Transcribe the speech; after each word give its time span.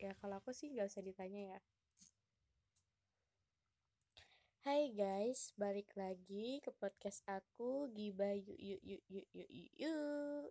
ya 0.00 0.16
kalau 0.16 0.40
aku 0.40 0.56
sih 0.56 0.72
nggak 0.72 0.88
usah 0.88 1.04
ditanya 1.04 1.56
ya. 1.56 1.58
Hai 4.64 4.92
guys, 4.96 5.52
balik 5.60 5.92
lagi 5.92 6.60
ke 6.64 6.72
podcast 6.72 7.20
aku 7.28 7.88
Giba 7.92 8.32
yuk 8.32 8.56
yuk 8.56 8.80
yuk 8.80 9.04
yuk 9.08 9.28
yuk 9.36 9.48
yuk 9.52 9.70
yuk. 9.76 10.48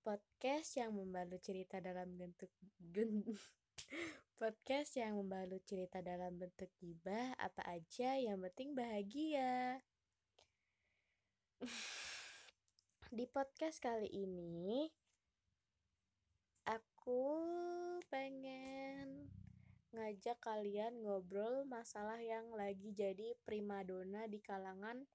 Podcast 0.00 0.80
yang 0.80 0.96
membalut 0.96 1.44
cerita 1.44 1.76
dalam 1.76 2.16
bentuk 2.16 2.48
gen, 2.80 3.20
Podcast 4.40 4.96
yang 4.96 5.20
membalut 5.20 5.60
cerita 5.68 6.00
dalam 6.00 6.36
bentuk 6.40 6.68
gibah 6.80 7.36
Apa 7.36 7.68
aja 7.68 8.16
yang 8.16 8.40
penting 8.48 8.72
bahagia. 8.72 9.76
Di 13.16 13.28
podcast 13.28 13.76
kali 13.80 14.08
ini 14.08 14.88
Aku 17.06 18.02
pengen 18.10 19.30
ngajak 19.94 20.42
kalian 20.42 21.06
ngobrol 21.06 21.62
masalah 21.62 22.18
yang 22.18 22.50
lagi 22.50 22.90
jadi 22.90 23.30
primadona 23.46 24.26
di 24.26 24.42
kalangan 24.42 25.06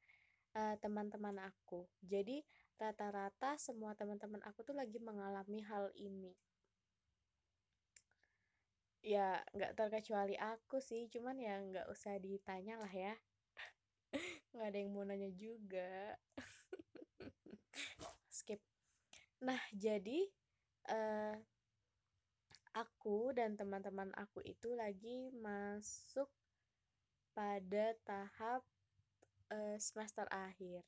uh, 0.56 0.80
teman-teman 0.80 1.52
aku. 1.52 1.84
Jadi 2.00 2.48
rata-rata 2.80 3.60
semua 3.60 3.92
teman-teman 3.92 4.40
aku 4.40 4.64
tuh 4.64 4.72
lagi 4.72 5.04
mengalami 5.04 5.68
hal 5.68 5.92
ini. 6.00 6.32
Ya 9.04 9.44
nggak 9.52 9.76
terkecuali 9.76 10.40
aku 10.40 10.80
sih, 10.80 11.12
cuman 11.12 11.44
ya 11.44 11.60
nggak 11.60 11.92
usah 11.92 12.16
ditanya 12.24 12.80
lah 12.80 12.94
ya. 12.96 13.20
nggak 14.56 14.68
ada 14.72 14.80
yang 14.80 14.96
mau 14.96 15.04
nanya 15.04 15.28
juga. 15.36 16.16
Skip. 18.32 18.64
Nah 19.44 19.60
jadi 19.76 20.32
uh, 20.88 21.36
aku 22.72 23.36
dan 23.36 23.60
teman-teman 23.60 24.12
aku 24.16 24.40
itu 24.48 24.72
lagi 24.76 25.32
masuk 25.36 26.28
pada 27.36 27.96
tahap 28.08 28.64
uh, 29.52 29.78
semester 29.80 30.28
akhir. 30.32 30.84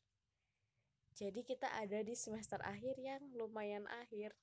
Jadi 1.14 1.46
kita 1.46 1.70
ada 1.70 2.02
di 2.02 2.18
semester 2.18 2.58
akhir 2.66 2.98
yang 2.98 3.22
lumayan 3.38 3.86
akhir. 4.02 4.34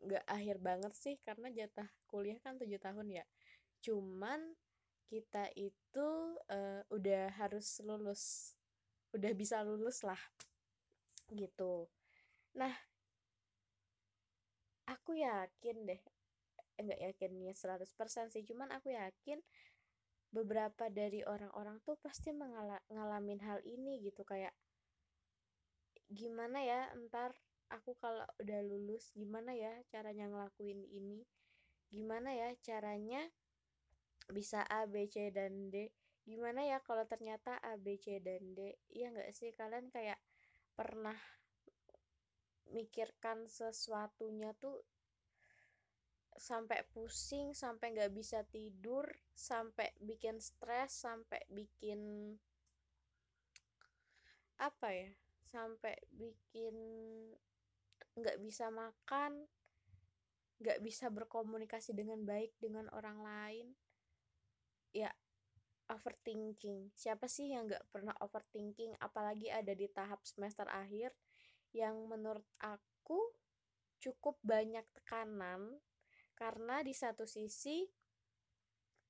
Nggak 0.00 0.24
uh, 0.26 0.32
akhir 0.32 0.56
banget 0.58 0.92
sih 0.96 1.16
karena 1.22 1.52
jatah 1.52 1.86
kuliah 2.08 2.40
kan 2.40 2.56
tujuh 2.56 2.80
tahun 2.80 3.20
ya. 3.20 3.24
Cuman 3.84 4.56
kita 5.10 5.50
itu 5.58 6.08
uh, 6.48 6.82
udah 6.88 7.34
harus 7.36 7.82
lulus, 7.82 8.54
udah 9.10 9.32
bisa 9.34 9.60
lulus 9.66 10.06
lah, 10.06 10.18
gitu. 11.34 11.90
Nah 12.54 12.89
aku 14.90 15.14
yakin 15.14 15.76
deh 15.86 16.02
enggak 16.80 16.98
eh, 16.98 17.06
yakinnya 17.12 17.54
100% 17.54 18.34
sih 18.34 18.42
cuman 18.42 18.74
aku 18.74 18.90
yakin 18.90 19.38
beberapa 20.34 20.90
dari 20.90 21.22
orang-orang 21.26 21.78
tuh 21.82 21.98
pasti 21.98 22.30
ngalamin 22.34 23.40
hal 23.42 23.62
ini 23.66 24.02
gitu 24.02 24.22
kayak 24.26 24.54
gimana 26.10 26.58
ya 26.66 26.90
ntar 27.06 27.34
aku 27.70 27.94
kalau 28.02 28.26
udah 28.42 28.60
lulus 28.66 29.14
gimana 29.14 29.54
ya 29.54 29.70
caranya 29.88 30.26
ngelakuin 30.26 30.82
ini? 30.90 31.22
Gimana 31.90 32.34
ya 32.34 32.50
caranya 32.62 33.22
bisa 34.30 34.62
A 34.66 34.86
B 34.90 35.06
C 35.06 35.30
dan 35.30 35.70
D? 35.70 35.90
Gimana 36.26 36.66
ya 36.66 36.82
kalau 36.82 37.06
ternyata 37.06 37.58
A 37.62 37.78
B 37.78 37.98
C 37.98 38.18
dan 38.18 38.54
D? 38.58 38.74
Iya 38.90 39.14
nggak 39.14 39.30
sih? 39.34 39.54
Kalian 39.54 39.90
kayak 39.90 40.18
pernah 40.74 41.16
mikirkan 42.70 43.46
sesuatunya 43.46 44.54
tuh 44.58 44.82
sampai 46.40 46.88
pusing, 46.88 47.52
sampai 47.52 47.92
nggak 47.92 48.16
bisa 48.16 48.40
tidur, 48.48 49.04
sampai 49.36 49.92
bikin 50.00 50.40
stres, 50.40 51.04
sampai 51.04 51.44
bikin 51.52 52.32
apa 54.56 54.88
ya, 54.88 55.10
sampai 55.52 55.96
bikin 56.08 56.76
nggak 58.16 58.40
bisa 58.40 58.72
makan, 58.72 59.44
nggak 60.60 60.80
bisa 60.80 61.12
berkomunikasi 61.12 61.92
dengan 61.92 62.24
baik 62.24 62.56
dengan 62.56 62.88
orang 62.96 63.20
lain, 63.20 63.66
ya 64.96 65.12
overthinking. 65.90 66.94
Siapa 66.94 67.26
sih 67.26 67.50
yang 67.52 67.66
nggak 67.66 67.90
pernah 67.90 68.14
overthinking, 68.22 68.94
apalagi 69.02 69.50
ada 69.50 69.74
di 69.74 69.90
tahap 69.90 70.22
semester 70.22 70.64
akhir? 70.70 71.12
Yang 71.72 72.08
menurut 72.10 72.46
aku 72.58 73.34
cukup 74.00 74.40
banyak 74.40 74.82
tekanan 74.96 75.78
karena 76.34 76.80
di 76.80 76.96
satu 76.96 77.28
sisi 77.28 77.84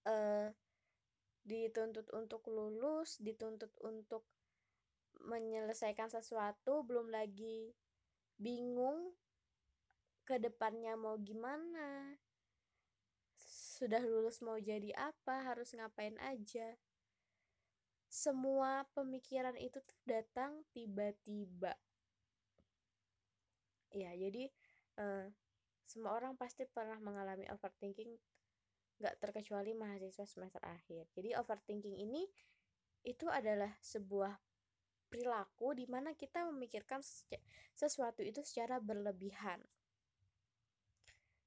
uh, 0.06 0.50
dituntut 1.46 2.10
untuk 2.10 2.42
lulus, 2.50 3.16
dituntut 3.22 3.70
untuk 3.86 4.26
menyelesaikan 5.20 6.10
sesuatu, 6.10 6.82
belum 6.82 7.12
lagi 7.12 7.70
bingung 8.34 9.14
ke 10.26 10.42
depannya 10.42 10.98
mau 10.98 11.14
gimana. 11.22 12.18
Sudah 13.80 14.02
lulus 14.02 14.42
mau 14.44 14.58
jadi 14.60 14.92
apa, 14.98 15.46
harus 15.46 15.72
ngapain 15.72 16.18
aja. 16.20 16.76
Semua 18.10 18.82
pemikiran 18.90 19.54
itu 19.54 19.78
datang 20.02 20.66
tiba-tiba 20.74 21.78
ya 23.94 24.14
jadi 24.14 24.50
uh, 24.98 25.26
semua 25.86 26.14
orang 26.14 26.38
pasti 26.38 26.62
pernah 26.70 26.98
mengalami 27.02 27.50
overthinking 27.50 28.14
gak 29.00 29.16
terkecuali 29.18 29.72
mahasiswa 29.74 30.28
semester 30.28 30.62
akhir. 30.62 31.08
Jadi 31.16 31.34
overthinking 31.34 31.98
ini 31.98 32.28
itu 33.02 33.26
adalah 33.26 33.72
sebuah 33.80 34.36
perilaku 35.10 35.74
di 35.74 35.88
mana 35.90 36.14
kita 36.14 36.46
memikirkan 36.52 37.02
sesuatu 37.74 38.22
itu 38.22 38.44
secara 38.46 38.78
berlebihan. 38.78 39.58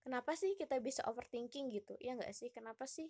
Kenapa 0.04 0.36
sih 0.36 0.60
kita 0.60 0.84
bisa 0.84 1.06
overthinking 1.08 1.72
gitu? 1.72 1.96
Ya 2.04 2.20
nggak 2.20 2.36
sih? 2.36 2.52
Kenapa 2.52 2.84
sih 2.84 3.08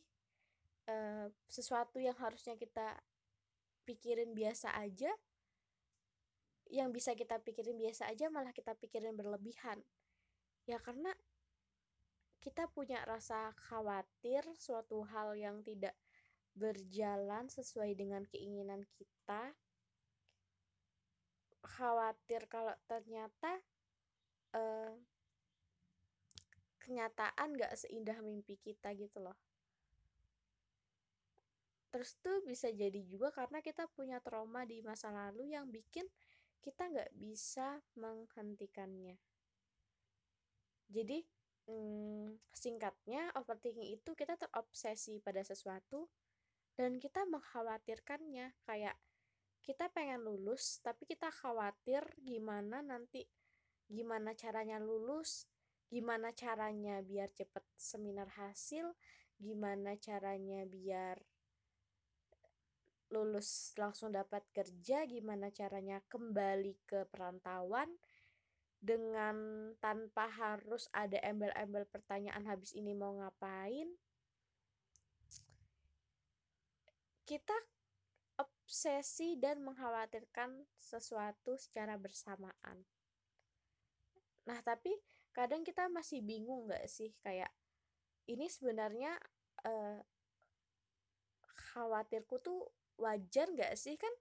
uh, 0.85 1.25
sesuatu 1.49 1.97
yang 1.97 2.13
harusnya 2.21 2.53
kita 2.53 3.01
pikirin 3.89 4.37
biasa 4.37 4.77
aja 4.77 5.09
yang 6.73 6.89
bisa 6.89 7.13
kita 7.13 7.37
pikirin 7.37 7.77
biasa 7.77 8.09
aja 8.09 8.33
malah 8.33 8.49
kita 8.49 8.73
pikirin 8.73 9.13
berlebihan. 9.13 9.77
Ya 10.65 10.81
karena 10.81 11.13
kita 12.41 12.65
punya 12.73 13.05
rasa 13.05 13.53
khawatir 13.69 14.41
suatu 14.57 15.05
hal 15.05 15.37
yang 15.37 15.61
tidak 15.61 15.93
berjalan 16.57 17.45
sesuai 17.45 17.93
dengan 17.93 18.25
keinginan 18.25 18.81
kita. 18.97 19.53
Khawatir 21.61 22.49
kalau 22.49 22.73
ternyata 22.89 23.61
uh, 24.57 24.97
kenyataan 26.81 27.55
gak 27.55 27.77
seindah 27.79 28.17
mimpi 28.19 28.57
kita 28.59 28.91
gitu 28.97 29.21
loh. 29.21 29.37
Terus 31.93 32.17
tuh 32.25 32.41
bisa 32.41 32.73
jadi 32.73 33.05
juga 33.05 33.29
karena 33.29 33.61
kita 33.61 33.85
punya 33.93 34.17
trauma 34.17 34.65
di 34.65 34.81
masa 34.81 35.13
lalu 35.13 35.53
yang 35.53 35.69
bikin 35.69 36.03
kita 36.63 36.87
nggak 36.87 37.11
bisa 37.19 37.83
menghentikannya. 37.99 39.19
Jadi 40.87 41.19
hmm, 41.67 42.39
singkatnya 42.55 43.35
overthinking 43.35 43.91
itu 43.99 44.15
kita 44.15 44.39
terobsesi 44.39 45.19
pada 45.19 45.43
sesuatu 45.43 46.07
dan 46.79 46.97
kita 46.97 47.27
mengkhawatirkannya 47.27 48.55
kayak 48.65 48.95
kita 49.63 49.87
pengen 49.95 50.27
lulus 50.27 50.83
tapi 50.83 51.07
kita 51.07 51.31
khawatir 51.31 52.03
gimana 52.19 52.83
nanti 52.83 53.23
gimana 53.87 54.35
caranya 54.35 54.81
lulus 54.81 55.47
gimana 55.87 56.33
caranya 56.33 56.99
biar 57.05 57.29
cepet 57.31 57.63
seminar 57.77 58.27
hasil 58.35 58.91
gimana 59.39 59.95
caranya 60.01 60.65
biar 60.67 61.21
lulus 63.13 63.77
langsung 63.77 64.09
dapat 64.09 64.41
kerja 64.49 65.05
gimana 65.05 65.53
caranya 65.53 66.01
kembali 66.09 66.81
ke 66.89 67.05
perantauan? 67.13 67.93
Dengan 68.83 69.71
tanpa 69.79 70.27
harus 70.27 70.91
ada 70.91 71.15
embel-embel 71.23 71.87
pertanyaan 71.87 72.43
habis 72.49 72.73
ini 72.73 72.91
mau 72.91 73.15
ngapain? 73.15 73.87
Kita 77.23 77.55
obsesi 78.41 79.39
dan 79.39 79.63
mengkhawatirkan 79.63 80.67
sesuatu 80.75 81.55
secara 81.55 81.95
bersamaan. 81.95 82.83
Nah 84.43 84.59
tapi 84.65 84.91
kadang 85.31 85.63
kita 85.63 85.87
masih 85.87 86.19
bingung 86.19 86.67
nggak 86.67 86.83
sih? 86.91 87.15
Kayak 87.23 87.53
ini 88.27 88.51
sebenarnya 88.51 89.15
uh, 89.63 89.99
khawatirku 91.71 92.39
tuh 92.43 92.67
wajar 92.99 93.49
nggak 93.49 93.73
sih 93.77 93.97
kan 93.97 94.11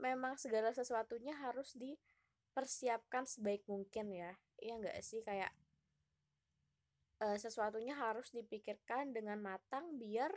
memang 0.00 0.36
segala 0.40 0.72
sesuatunya 0.72 1.36
harus 1.36 1.76
dipersiapkan 1.76 3.24
sebaik 3.28 3.64
mungkin 3.68 4.12
ya 4.12 4.32
iya 4.60 4.74
nggak 4.76 5.00
sih 5.00 5.20
kayak 5.24 5.52
uh, 7.20 7.36
sesuatunya 7.36 7.94
harus 7.94 8.32
dipikirkan 8.32 9.12
dengan 9.12 9.38
matang 9.40 9.96
biar 10.00 10.32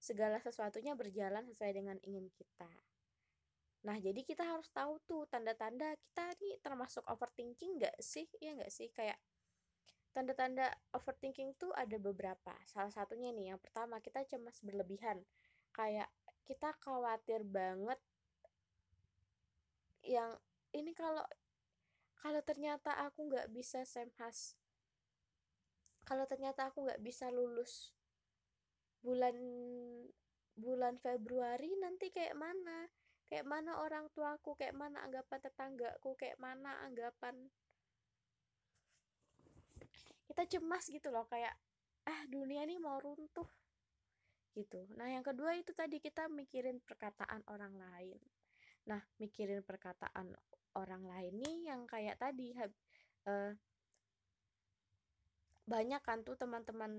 segala 0.00 0.40
sesuatunya 0.40 0.96
berjalan 0.96 1.44
sesuai 1.44 1.76
dengan 1.76 1.98
ingin 2.00 2.32
kita. 2.32 2.70
Nah, 3.84 3.96
jadi 4.00 4.24
kita 4.24 4.44
harus 4.44 4.68
tahu 4.72 4.96
tuh 5.04 5.28
tanda-tanda 5.28 5.92
kita 5.96 6.36
nih 6.40 6.56
termasuk 6.64 7.04
overthinking 7.04 7.80
nggak 7.80 7.96
sih? 8.00 8.24
Ya 8.40 8.56
nggak 8.56 8.72
sih? 8.72 8.88
Kayak 8.92 9.20
tanda-tanda 10.16 10.72
overthinking 10.96 11.56
tuh 11.60 11.72
ada 11.76 11.96
beberapa. 12.00 12.56
Salah 12.64 12.92
satunya 12.92 13.32
nih, 13.32 13.56
yang 13.56 13.60
pertama 13.60 14.00
kita 14.00 14.24
cemas 14.24 14.60
berlebihan. 14.64 15.24
Kayak 15.72 16.08
kita 16.50 16.74
khawatir 16.82 17.46
banget 17.46 18.02
yang 20.02 20.34
ini 20.74 20.90
kalau 20.90 21.22
kalau 22.18 22.42
ternyata 22.42 22.90
aku 23.06 23.30
nggak 23.30 23.54
bisa 23.54 23.86
semhas 23.86 24.58
kalau 26.02 26.26
ternyata 26.26 26.74
aku 26.74 26.82
nggak 26.82 26.98
bisa 27.06 27.30
lulus 27.30 27.94
bulan 28.98 29.38
bulan 30.58 30.98
Februari 30.98 31.72
nanti 31.78 32.10
kayak 32.10 32.36
mana? 32.36 32.90
Kayak 33.30 33.46
mana 33.46 33.78
orang 33.78 34.10
tuaku? 34.10 34.58
Kayak 34.58 34.76
mana 34.76 35.06
anggapan 35.06 35.38
tetanggaku? 35.40 36.18
Kayak 36.18 36.36
mana 36.42 36.82
anggapan 36.84 37.48
kita 40.30 40.46
cemas 40.46 40.86
gitu 40.86 41.10
loh 41.10 41.26
kayak 41.26 41.50
ah 42.06 42.22
dunia 42.30 42.62
ini 42.62 42.78
mau 42.78 43.02
runtuh 43.02 43.50
gitu. 44.54 44.86
Nah 44.98 45.08
yang 45.10 45.24
kedua 45.24 45.54
itu 45.54 45.70
tadi 45.70 46.02
kita 46.02 46.26
mikirin 46.26 46.82
perkataan 46.82 47.46
orang 47.50 47.74
lain. 47.78 48.20
Nah 48.88 49.00
mikirin 49.22 49.62
perkataan 49.62 50.34
orang 50.78 51.02
lain 51.06 51.34
nih 51.42 51.74
yang 51.74 51.86
kayak 51.86 52.18
tadi 52.18 52.54
uh, 53.26 53.52
banyak 55.66 56.02
kan 56.02 56.26
tuh 56.26 56.34
teman-teman 56.34 56.92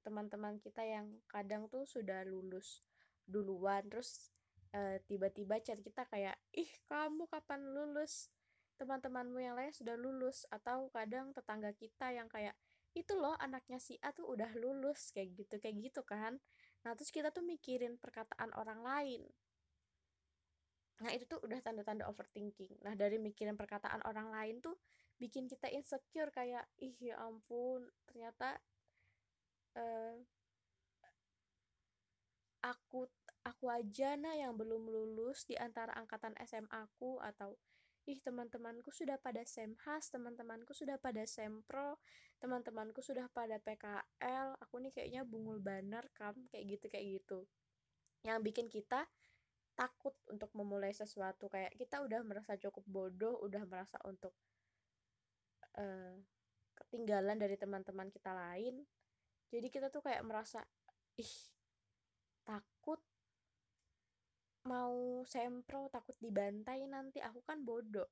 teman-teman 0.00 0.56
kita 0.56 0.80
yang 0.80 1.20
kadang 1.28 1.68
tuh 1.68 1.84
sudah 1.84 2.24
lulus 2.24 2.80
duluan 3.28 3.84
terus 3.92 4.32
eh, 4.72 5.02
tiba-tiba 5.04 5.60
chat 5.60 5.76
kita 5.82 6.08
kayak 6.08 6.34
ih 6.56 6.70
kamu 6.88 7.28
kapan 7.28 7.60
lulus? 7.60 8.32
Teman-temanmu 8.80 9.36
yang 9.44 9.54
lain 9.60 9.76
sudah 9.76 9.92
lulus. 9.92 10.48
Atau 10.48 10.88
kadang 10.88 11.36
tetangga 11.36 11.76
kita 11.76 12.16
yang 12.16 12.32
kayak 12.32 12.56
itu 12.96 13.14
loh 13.14 13.38
anaknya 13.38 13.78
si 13.78 13.94
A 14.02 14.10
tuh 14.10 14.34
udah 14.34 14.50
lulus 14.58 15.14
kayak 15.14 15.38
gitu 15.38 15.62
kayak 15.62 15.78
gitu 15.78 16.02
kan 16.02 16.42
nah 16.80 16.92
terus 16.96 17.12
kita 17.12 17.28
tuh 17.28 17.44
mikirin 17.44 18.00
perkataan 18.00 18.50
orang 18.56 18.80
lain. 18.80 19.22
Nah 21.00 21.10
itu 21.16 21.24
tuh 21.24 21.40
udah 21.44 21.60
tanda-tanda 21.64 22.08
overthinking. 22.08 22.80
Nah 22.84 22.92
dari 22.96 23.16
mikirin 23.16 23.56
perkataan 23.56 24.04
orang 24.04 24.32
lain 24.32 24.60
tuh 24.60 24.76
bikin 25.20 25.44
kita 25.44 25.68
insecure 25.68 26.32
kayak 26.32 26.64
ih 26.80 26.96
ya 26.96 27.20
ampun 27.20 27.84
ternyata 28.08 28.56
uh, 29.76 30.16
aku 32.64 33.04
aku 33.44 33.66
aja 33.68 34.16
nah 34.16 34.32
yang 34.32 34.56
belum 34.56 34.88
lulus 34.88 35.44
di 35.44 35.60
antara 35.60 35.92
angkatan 35.92 36.32
SMA 36.48 36.72
aku 36.72 37.20
atau 37.20 37.52
ih 38.10 38.18
teman-temanku 38.18 38.90
sudah 38.90 39.14
pada 39.22 39.46
semhas 39.46 40.10
teman-temanku 40.10 40.74
sudah 40.74 40.98
pada 40.98 41.22
sempro 41.30 42.02
teman-temanku 42.42 42.98
sudah 43.04 43.30
pada 43.30 43.60
PKL 43.62 44.58
aku 44.58 44.82
nih 44.82 44.90
kayaknya 44.96 45.22
bungul 45.28 45.60
banar 45.60 46.08
kam 46.16 46.34
kayak 46.48 46.76
gitu 46.76 46.88
kayak 46.88 47.06
gitu. 47.20 47.44
Yang 48.24 48.38
bikin 48.42 48.66
kita 48.72 49.04
takut 49.76 50.16
untuk 50.26 50.48
memulai 50.56 50.90
sesuatu 50.90 51.46
kayak 51.52 51.76
kita 51.76 52.00
udah 52.00 52.24
merasa 52.24 52.56
cukup 52.56 52.84
bodoh 52.88 53.36
udah 53.44 53.62
merasa 53.68 54.00
untuk 54.08 54.32
uh, 55.76 56.16
ketinggalan 56.80 57.36
dari 57.36 57.60
teman-teman 57.60 58.08
kita 58.08 58.32
lain. 58.32 58.88
Jadi 59.52 59.68
kita 59.68 59.92
tuh 59.92 60.00
kayak 60.00 60.24
merasa 60.24 60.64
ih 61.20 61.34
takut 62.40 62.79
mau 64.66 65.24
sempro 65.24 65.88
takut 65.88 66.16
dibantai 66.20 66.84
nanti. 66.84 67.22
Aku 67.22 67.40
kan 67.44 67.62
bodoh. 67.64 68.08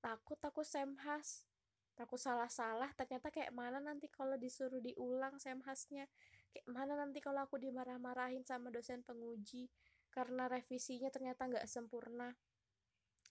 Takut 0.00 0.38
takut 0.40 0.66
semhas. 0.66 1.46
Takut 1.94 2.16
salah-salah. 2.16 2.90
Ternyata 2.96 3.28
kayak 3.28 3.52
mana 3.52 3.78
nanti 3.78 4.08
kalau 4.08 4.34
disuruh 4.40 4.80
diulang 4.80 5.36
semhasnya? 5.36 6.08
Kayak 6.50 6.66
mana 6.66 6.96
nanti 6.98 7.20
kalau 7.22 7.44
aku 7.44 7.60
dimarah-marahin 7.60 8.42
sama 8.42 8.72
dosen 8.72 9.04
penguji? 9.04 9.68
Karena 10.10 10.50
revisinya 10.50 11.12
ternyata 11.12 11.46
nggak 11.46 11.68
sempurna. 11.68 12.34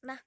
Nah 0.05 0.19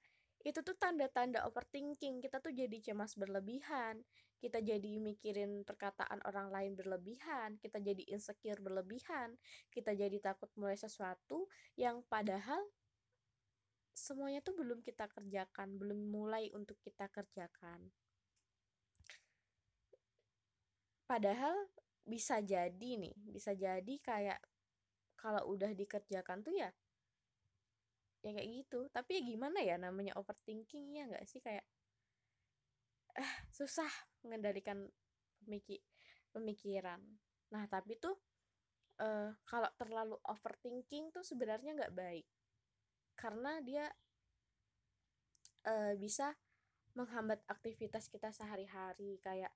itu 0.43 0.59
tuh 0.59 0.75
tanda-tanda 0.75 1.47
overthinking. 1.47 2.19
Kita 2.19 2.43
tuh 2.43 2.51
jadi 2.51 2.77
cemas 2.83 3.15
berlebihan 3.15 4.03
kita 4.43 4.59
jadi 4.59 4.99
mikirin 4.99 5.63
perkataan 5.63 6.19
orang 6.27 6.51
lain 6.51 6.75
berlebihan 6.75 7.55
kita 7.63 7.79
jadi 7.79 8.03
insecure 8.11 8.59
berlebihan 8.59 9.39
kita 9.71 9.95
jadi 9.95 10.19
takut 10.19 10.51
mulai 10.59 10.75
sesuatu 10.75 11.47
yang 11.79 12.03
padahal 12.11 12.59
semuanya 13.93 14.41
tuh 14.41 14.57
belum 14.57 14.81
kita 14.81 15.05
kerjakan 15.05 15.77
belum 15.77 16.09
mulai 16.09 16.49
untuk 16.51 16.81
kita 16.81 17.07
kerjakan. 17.13 17.93
Padahal 21.05 21.69
bisa 22.03 22.41
jadi 22.41 22.89
nih 22.99 23.15
bisa 23.29 23.53
jadi 23.53 23.95
kayak 24.01 24.41
kalau 25.15 25.55
udah 25.55 25.71
dikerjakan 25.71 26.41
tuh 26.41 26.51
ya 26.57 26.73
ya 28.25 28.31
kayak 28.33 28.49
gitu. 28.49 28.89
Tapi 28.89 29.21
ya 29.21 29.21
gimana 29.21 29.59
ya 29.61 29.77
namanya 29.77 30.17
overthinking 30.17 30.97
ya 30.97 31.05
nggak 31.07 31.25
sih? 31.29 31.39
Kayak 31.39 31.63
eh 33.13 33.33
susah 33.53 33.93
mengendalikan 34.23 34.87
pemikir 35.43 35.79
pemikiran. 36.33 36.99
Nah 37.53 37.63
tapi 37.69 37.99
tuh 38.01 38.17
uh, 38.99 39.29
kalau 39.45 39.69
terlalu 39.77 40.17
overthinking 40.25 41.13
tuh 41.13 41.21
sebenarnya 41.21 41.77
nggak 41.77 41.95
baik. 41.95 42.25
Karena 43.13 43.61
dia 43.61 43.85
uh, 45.69 45.93
bisa 45.95 46.33
menghambat 46.97 47.41
aktivitas 47.45 48.09
kita 48.09 48.33
sehari-hari. 48.33 49.21
Kayak 49.21 49.53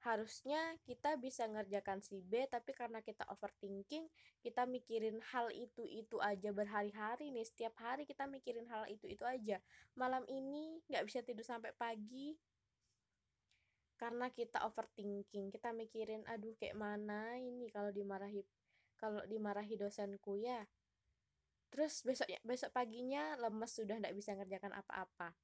harusnya 0.00 0.80
kita 0.88 1.20
bisa 1.20 1.44
ngerjakan 1.44 2.00
si 2.00 2.24
B 2.24 2.48
tapi 2.48 2.72
karena 2.72 3.04
kita 3.04 3.20
overthinking 3.28 4.08
kita 4.40 4.64
mikirin 4.64 5.20
hal 5.28 5.52
itu 5.52 5.84
itu 5.84 6.16
aja 6.24 6.50
berhari-hari 6.56 7.28
nih. 7.34 7.44
Setiap 7.44 7.76
hari 7.84 8.08
kita 8.08 8.24
mikirin 8.24 8.64
hal 8.72 8.88
itu 8.88 9.04
itu 9.10 9.24
aja. 9.26 9.60
Malam 9.98 10.24
ini 10.30 10.80
nggak 10.88 11.04
bisa 11.04 11.20
tidur 11.20 11.44
sampai 11.44 11.76
pagi 11.76 12.32
karena 14.00 14.32
kita 14.32 14.64
overthinking 14.64 15.52
kita 15.52 15.76
mikirin 15.76 16.24
aduh 16.24 16.56
kayak 16.56 16.72
mana 16.72 17.36
ini 17.36 17.68
kalau 17.68 17.92
dimarahi 17.92 18.40
kalau 18.96 19.20
dimarahi 19.28 19.76
dosenku 19.76 20.40
ya? 20.40 20.64
Terus 21.68 22.00
besoknya 22.04 22.40
besok 22.44 22.72
paginya 22.72 23.36
lemes 23.36 23.76
sudah 23.76 24.00
nggak 24.00 24.16
bisa 24.16 24.32
ngerjakan 24.36 24.72
apa-apa. 24.76 25.36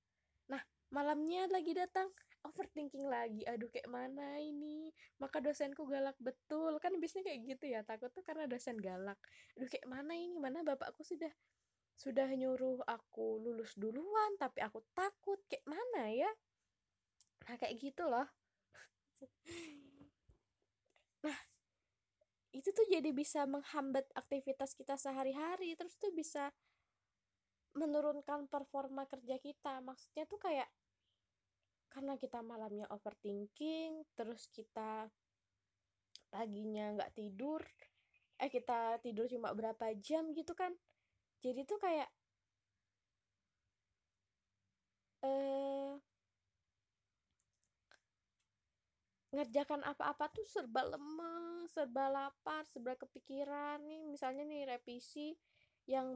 Nah 0.48 0.60
malamnya 0.88 1.48
lagi 1.52 1.76
datang 1.76 2.08
overthinking 2.44 3.04
lagi. 3.08 3.44
Aduh 3.44 3.68
kayak 3.72 3.92
mana 3.92 4.40
ini? 4.40 4.92
Maka 5.20 5.40
dosenku 5.44 5.84
galak 5.84 6.16
betul. 6.16 6.76
Kan 6.80 6.96
biasanya 6.96 7.32
kayak 7.32 7.40
gitu 7.44 7.64
ya 7.68 7.80
takut 7.84 8.08
tuh 8.12 8.24
karena 8.24 8.48
dosen 8.48 8.80
galak. 8.80 9.20
Aduh 9.56 9.68
kayak 9.68 9.84
mana 9.84 10.16
ini? 10.16 10.36
Mana 10.36 10.64
bapakku 10.64 11.04
sudah 11.04 11.30
sudah 11.96 12.28
nyuruh 12.28 12.84
aku 12.84 13.40
lulus 13.40 13.72
duluan 13.76 14.36
tapi 14.40 14.60
aku 14.60 14.80
takut. 14.96 15.40
Kayak 15.48 15.64
mana 15.64 16.02
ya? 16.08 16.30
Nah 17.46 17.56
kayak 17.56 17.76
gitu 17.78 18.04
loh 18.08 18.26
nah 21.24 21.38
itu 22.56 22.68
tuh 22.72 22.86
jadi 22.88 23.10
bisa 23.12 23.44
menghambat 23.44 24.08
aktivitas 24.16 24.72
kita 24.72 24.96
sehari-hari 24.96 25.76
terus 25.76 25.92
tuh 26.00 26.08
bisa 26.14 26.48
menurunkan 27.76 28.48
performa 28.48 29.04
kerja 29.04 29.36
kita. 29.36 29.84
Maksudnya 29.84 30.24
tuh 30.24 30.40
kayak 30.40 30.68
karena 31.92 32.16
kita 32.20 32.40
malamnya 32.44 32.88
overthinking 32.92 34.04
terus 34.16 34.48
kita 34.52 35.08
paginya 36.28 36.92
nggak 36.92 37.16
tidur 37.16 37.62
eh 38.36 38.52
kita 38.52 39.00
tidur 39.00 39.24
cuma 39.32 39.52
berapa 39.56 39.96
jam 40.00 40.32
gitu 40.36 40.52
kan. 40.52 40.72
Jadi 41.40 41.64
tuh 41.64 41.80
kayak 41.80 42.08
eh 45.22 45.92
ngerjakan 49.36 49.84
apa-apa 49.84 50.32
tuh 50.32 50.46
serba 50.48 50.88
lemes, 50.88 51.68
serba 51.68 52.08
lapar, 52.08 52.64
serba 52.64 52.96
kepikiran. 52.96 53.84
Nih. 53.84 54.08
Misalnya 54.08 54.48
nih 54.48 54.64
revisi 54.64 55.36
yang 55.84 56.08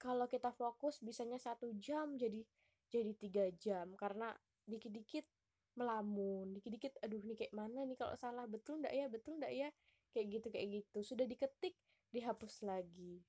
kalau 0.00 0.24
kita 0.28 0.52
fokus 0.52 1.00
bisanya 1.04 1.36
satu 1.36 1.72
jam 1.76 2.16
jadi 2.16 2.40
jadi 2.88 3.12
tiga 3.12 3.44
jam. 3.60 3.92
Karena 4.00 4.32
dikit-dikit 4.64 5.28
melamun 5.76 6.56
dikit-dikit 6.56 6.96
aduh 7.04 7.20
nih 7.20 7.36
kayak 7.36 7.52
mana 7.52 7.84
nih? 7.84 8.00
Kalau 8.00 8.16
salah 8.16 8.48
betul 8.48 8.80
ndak 8.80 8.96
ya? 8.96 9.06
Betul 9.12 9.36
ndak 9.36 9.52
ya? 9.52 9.68
Kayak 10.16 10.26
gitu 10.40 10.46
kayak 10.48 10.68
gitu. 10.82 10.98
Sudah 11.04 11.28
diketik 11.28 11.76
dihapus 12.08 12.64
lagi. 12.64 13.20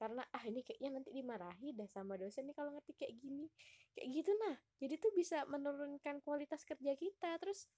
Karena 0.00 0.24
ah 0.34 0.42
ini 0.48 0.66
kayaknya 0.66 0.98
nanti 0.98 1.14
dimarahi 1.14 1.76
dah 1.78 1.86
sama 1.86 2.18
dosen 2.18 2.48
nih 2.48 2.56
kalau 2.56 2.74
ngetik 2.74 2.96
kayak 2.96 3.14
gini. 3.20 3.46
Kayak 3.92 4.08
gitu 4.18 4.30
nah. 4.40 4.56
Jadi 4.80 4.94
tuh 4.98 5.12
bisa 5.14 5.44
menurunkan 5.46 6.18
kualitas 6.24 6.64
kerja 6.64 6.96
kita. 6.96 7.36
Terus 7.38 7.68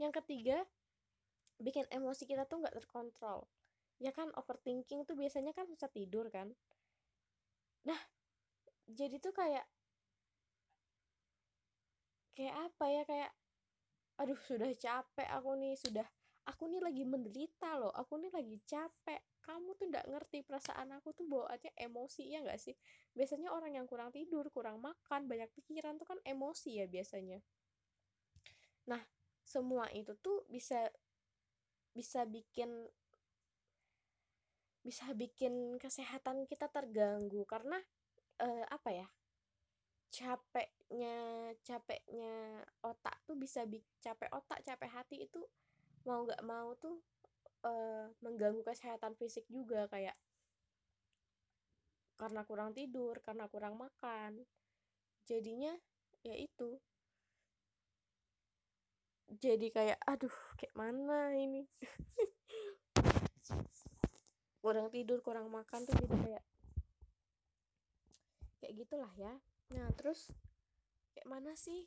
yang 0.00 0.16
ketiga 0.16 0.64
bikin 1.60 1.84
emosi 1.92 2.24
kita 2.24 2.48
tuh 2.48 2.64
nggak 2.64 2.72
terkontrol. 2.80 3.44
Ya 4.00 4.16
kan 4.16 4.32
overthinking 4.32 5.04
tuh 5.04 5.12
biasanya 5.12 5.52
kan 5.52 5.68
susah 5.68 5.92
tidur 5.92 6.32
kan. 6.32 6.56
Nah 7.84 8.00
jadi 8.88 9.20
tuh 9.20 9.36
kayak 9.36 9.68
kayak 12.32 12.56
apa 12.56 12.84
ya 12.88 13.02
kayak 13.04 13.30
aduh 14.16 14.40
sudah 14.48 14.72
capek 14.72 15.28
aku 15.28 15.50
nih 15.60 15.76
sudah 15.76 16.08
aku 16.48 16.64
nih 16.72 16.80
lagi 16.80 17.04
menderita 17.04 17.76
loh 17.76 17.92
aku 17.92 18.16
nih 18.16 18.32
lagi 18.32 18.56
capek. 18.64 19.20
Kamu 19.40 19.76
tuh 19.76 19.88
nggak 19.92 20.06
ngerti 20.08 20.46
perasaan 20.46 20.96
aku 20.96 21.12
tuh 21.12 21.26
bawaannya 21.28 21.76
emosi 21.76 22.32
ya 22.32 22.40
nggak 22.40 22.60
sih? 22.60 22.76
Biasanya 23.12 23.52
orang 23.52 23.76
yang 23.76 23.84
kurang 23.84 24.08
tidur 24.14 24.48
kurang 24.48 24.80
makan 24.80 25.28
banyak 25.28 25.52
pikiran 25.52 26.00
tuh 26.00 26.08
kan 26.08 26.18
emosi 26.24 26.80
ya 26.80 26.86
biasanya. 26.88 27.40
Nah 28.88 29.00
semua 29.50 29.90
itu 29.90 30.14
tuh 30.22 30.46
bisa 30.46 30.86
bisa 31.90 32.22
bikin 32.22 32.70
bisa 34.86 35.10
bikin 35.12 35.74
kesehatan 35.82 36.46
kita 36.46 36.70
terganggu. 36.70 37.42
Karena 37.50 37.82
uh, 38.38 38.64
apa 38.70 38.90
ya 38.94 39.08
capeknya 40.10 41.14
capeknya 41.62 42.62
otak 42.82 43.18
tuh 43.26 43.38
bisa 43.38 43.62
bi 43.66 43.78
capek 44.02 44.30
otak 44.34 44.62
capek 44.66 44.90
hati 44.90 45.16
itu 45.26 45.42
mau 46.06 46.26
nggak 46.26 46.42
mau 46.42 46.74
tuh 46.78 46.98
uh, 47.66 48.10
mengganggu 48.22 48.62
kesehatan 48.62 49.18
fisik 49.18 49.50
juga. 49.50 49.90
Kayak 49.90 50.14
karena 52.14 52.46
kurang 52.46 52.70
tidur 52.70 53.18
karena 53.26 53.50
kurang 53.50 53.74
makan. 53.74 54.46
Jadinya 55.26 55.74
ya 56.22 56.36
itu 56.36 56.78
jadi 59.38 59.66
kayak 59.70 59.98
aduh 60.02 60.34
kayak 60.58 60.74
mana 60.74 61.30
ini? 61.38 61.62
Kurang 64.60 64.90
tidur 64.92 65.22
kurang 65.24 65.48
makan 65.48 65.86
tuh 65.86 65.94
jadi 65.96 66.16
kayak 66.20 66.44
kayak 68.60 68.74
gitulah 68.76 69.12
ya. 69.16 69.38
Nah 69.72 69.88
terus 69.94 70.34
kayak 71.14 71.30
mana 71.30 71.54
sih? 71.54 71.86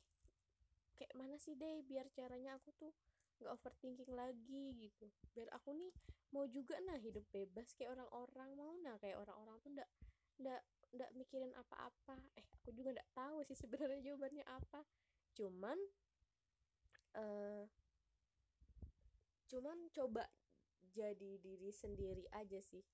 Kayak 0.96 1.14
mana 1.20 1.36
sih 1.38 1.54
deh 1.54 1.84
biar 1.84 2.08
caranya 2.16 2.56
aku 2.58 2.72
tuh 2.80 2.96
nggak 3.44 3.54
overthinking 3.60 4.12
lagi 4.16 4.74
gitu. 4.80 5.12
Biar 5.36 5.52
aku 5.54 5.76
nih 5.76 5.92
mau 6.34 6.50
juga 6.50 6.80
nah 6.82 6.98
hidup 6.98 7.28
bebas 7.30 7.76
kayak 7.78 7.94
orang-orang 7.94 8.50
mau 8.58 8.72
nah 8.82 8.98
kayak 8.98 9.22
orang-orang 9.22 9.60
tuh 9.62 9.70
ndak 9.76 9.90
ndak 10.42 10.62
ndak 10.98 11.10
mikirin 11.14 11.54
apa-apa. 11.54 12.18
Eh 12.40 12.48
aku 12.58 12.74
juga 12.74 12.96
ndak 12.98 13.10
tahu 13.14 13.46
sih 13.46 13.58
sebenarnya 13.60 14.02
jawabannya 14.02 14.46
apa. 14.50 14.82
Cuman 15.38 15.78
uh, 17.18 17.64
cuman 19.50 19.78
coba 19.94 20.26
jadi 20.94 21.42
diri 21.42 21.74
sendiri 21.74 22.26
aja 22.34 22.62
sih. 22.62 22.86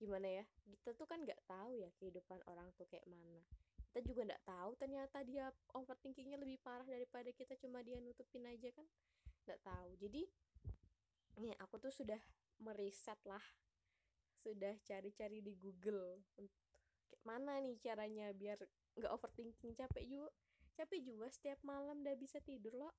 Gimana 0.00 0.40
ya? 0.40 0.44
Kita 0.64 0.96
tuh 0.96 1.04
kan 1.04 1.20
nggak 1.20 1.44
tahu 1.44 1.76
ya 1.76 1.92
kehidupan 2.00 2.40
orang 2.48 2.72
tuh 2.76 2.88
kayak 2.88 3.04
mana. 3.04 3.44
Kita 3.92 4.00
juga 4.06 4.32
nggak 4.32 4.44
tahu 4.48 4.70
ternyata 4.80 5.18
dia 5.26 5.52
overthinkingnya 5.76 6.40
lebih 6.40 6.56
parah 6.64 6.88
daripada 6.88 7.28
kita 7.36 7.58
cuma 7.60 7.84
dia 7.84 8.00
nutupin 8.00 8.48
aja 8.48 8.72
kan? 8.72 8.86
Nggak 9.44 9.60
tahu. 9.60 9.90
Jadi 10.00 10.22
nih 11.40 11.56
aku 11.60 11.76
tuh 11.76 11.92
sudah 11.92 12.20
meriset 12.64 13.20
lah. 13.28 13.44
Sudah 14.40 14.72
cari-cari 14.88 15.44
di 15.44 15.52
Google. 15.60 16.24
Kayak 16.32 16.52
mana 17.28 17.60
nih 17.60 17.76
caranya 17.84 18.32
biar 18.32 18.56
nggak 18.96 19.12
overthinking 19.12 19.76
capek 19.76 20.04
juga 20.08 20.32
capek 20.80 21.04
juga 21.04 21.28
setiap 21.28 21.60
malam 21.60 22.00
udah 22.00 22.16
bisa 22.16 22.40
tidur 22.40 22.72
loh 22.72 22.96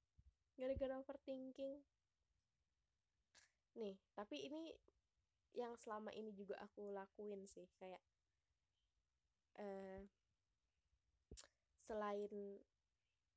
gara-gara 0.53 1.01
overthinking. 1.01 1.81
Nih 3.81 3.97
tapi 4.13 4.45
ini 4.45 4.69
yang 5.57 5.73
selama 5.81 6.13
ini 6.13 6.29
juga 6.38 6.61
aku 6.61 6.93
lakuin 6.93 7.41
sih 7.50 7.65
kayak 7.81 8.00
uh, 9.57 10.05
selain 11.81 12.61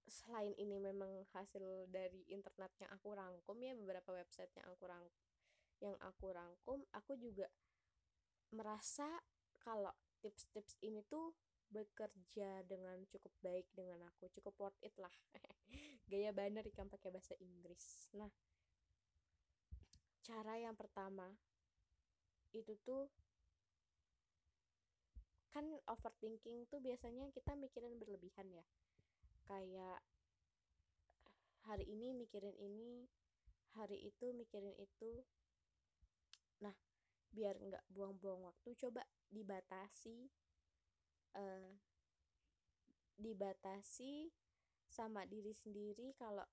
selain 0.04 0.52
ini 0.60 0.76
memang 0.76 1.24
hasil 1.32 1.88
dari 1.88 2.28
internet 2.28 2.76
yang 2.76 2.92
aku 2.92 3.16
rangkum 3.16 3.56
ya 3.56 3.72
beberapa 3.72 4.12
website 4.12 4.52
yang 4.52 4.68
aku 4.68 4.84
rang 4.84 5.08
yang 5.80 5.96
aku 6.04 6.28
rangkum 6.28 6.84
aku 6.92 7.16
juga 7.16 7.48
merasa 8.52 9.08
kalau 9.64 9.90
tips-tips 10.20 10.76
ini 10.84 11.02
tuh 11.08 11.32
bekerja 11.74 12.62
dengan 12.70 13.02
cukup 13.10 13.34
baik 13.42 13.66
dengan 13.74 14.06
aku 14.06 14.30
cukup 14.30 14.54
worth 14.62 14.80
it 14.86 14.94
lah. 15.02 15.10
Gaya 16.10 16.30
banner 16.30 16.62
ikan 16.70 16.86
pakai 16.86 17.10
bahasa 17.10 17.34
Inggris. 17.42 18.14
Nah 18.14 18.30
cara 20.22 20.54
yang 20.56 20.78
pertama 20.78 21.34
itu 22.54 22.78
tuh 22.86 23.10
kan 25.50 25.66
overthinking 25.90 26.70
tuh 26.70 26.78
biasanya 26.78 27.26
kita 27.34 27.58
mikirin 27.58 27.98
berlebihan 27.98 28.46
ya. 28.54 28.64
Kayak 29.50 29.98
hari 31.66 31.90
ini 31.90 32.14
mikirin 32.14 32.54
ini 32.54 33.10
hari 33.74 33.98
itu 34.06 34.30
mikirin 34.30 34.78
itu. 34.78 35.26
Nah 36.62 36.74
biar 37.34 37.58
nggak 37.58 37.84
buang-buang 37.90 38.46
waktu 38.46 38.78
coba 38.78 39.02
dibatasi 39.26 40.30
uh, 41.34 41.70
dibatasi 43.18 44.30
sama 44.86 45.26
diri 45.26 45.54
sendiri 45.54 46.14
kalau 46.18 46.46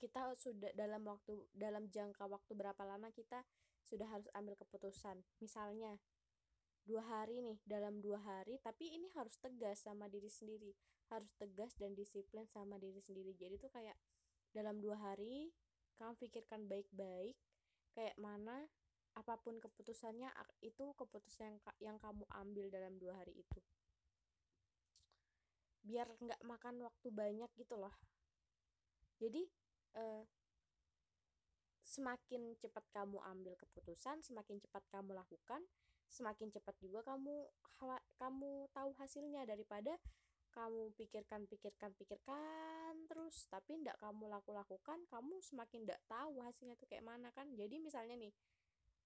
kita 0.00 0.32
sudah 0.32 0.72
dalam 0.72 1.04
waktu 1.04 1.36
dalam 1.52 1.92
jangka 1.92 2.24
waktu 2.24 2.56
berapa 2.56 2.80
lama 2.88 3.12
kita 3.12 3.44
sudah 3.84 4.08
harus 4.08 4.32
ambil 4.32 4.56
keputusan. 4.56 5.20
Misalnya 5.44 6.00
dua 6.88 7.04
hari 7.04 7.44
nih 7.44 7.60
dalam 7.68 8.00
dua 8.00 8.16
hari 8.16 8.56
tapi 8.64 8.88
ini 8.88 9.12
harus 9.12 9.36
tegas 9.36 9.84
sama 9.84 10.08
diri 10.08 10.32
sendiri. 10.32 10.72
Harus 11.12 11.36
tegas 11.36 11.76
dan 11.76 11.92
disiplin 11.92 12.48
sama 12.48 12.80
diri 12.80 13.02
sendiri. 13.04 13.36
Jadi 13.36 13.60
tuh 13.60 13.68
kayak 13.68 13.98
dalam 14.56 14.80
dua 14.80 14.96
hari 14.96 15.52
kamu 16.00 16.16
pikirkan 16.16 16.64
baik-baik 16.64 17.36
kayak 17.92 18.16
mana 18.16 18.72
apa 19.18 19.34
pun 19.42 19.58
keputusannya 19.58 20.30
itu 20.62 20.94
keputusan 20.94 21.58
yang, 21.58 21.58
yang 21.82 21.96
kamu 21.98 22.22
ambil 22.30 22.66
dalam 22.70 22.94
dua 22.96 23.18
hari 23.18 23.34
itu. 23.34 23.60
Biar 25.82 26.06
nggak 26.20 26.40
makan 26.46 26.86
waktu 26.86 27.08
banyak 27.10 27.50
gitu 27.58 27.74
loh. 27.80 27.94
Jadi 29.18 29.44
eh, 29.98 30.22
semakin 31.82 32.54
cepat 32.62 32.86
kamu 32.94 33.18
ambil 33.18 33.58
keputusan 33.58 34.22
semakin 34.22 34.62
cepat 34.62 34.86
kamu 34.94 35.10
lakukan 35.10 35.66
semakin 36.06 36.50
cepat 36.54 36.74
juga 36.78 37.02
kamu 37.02 37.50
kamu 38.18 38.70
tahu 38.70 38.90
hasilnya. 38.98 39.42
Daripada 39.46 39.98
kamu 40.50 40.90
pikirkan 40.98 41.46
pikirkan 41.46 41.94
pikirkan 41.94 43.06
terus 43.06 43.46
tapi 43.46 43.78
ndak 43.78 43.94
kamu 44.02 44.26
laku 44.26 44.50
lakukan 44.50 44.98
kamu 45.06 45.38
semakin 45.38 45.86
ndak 45.86 46.02
tahu 46.10 46.42
hasilnya 46.42 46.74
tuh 46.78 46.86
kayak 46.90 47.06
mana 47.06 47.30
kan. 47.34 47.50
Jadi 47.54 47.78
misalnya 47.78 48.18
nih 48.18 48.34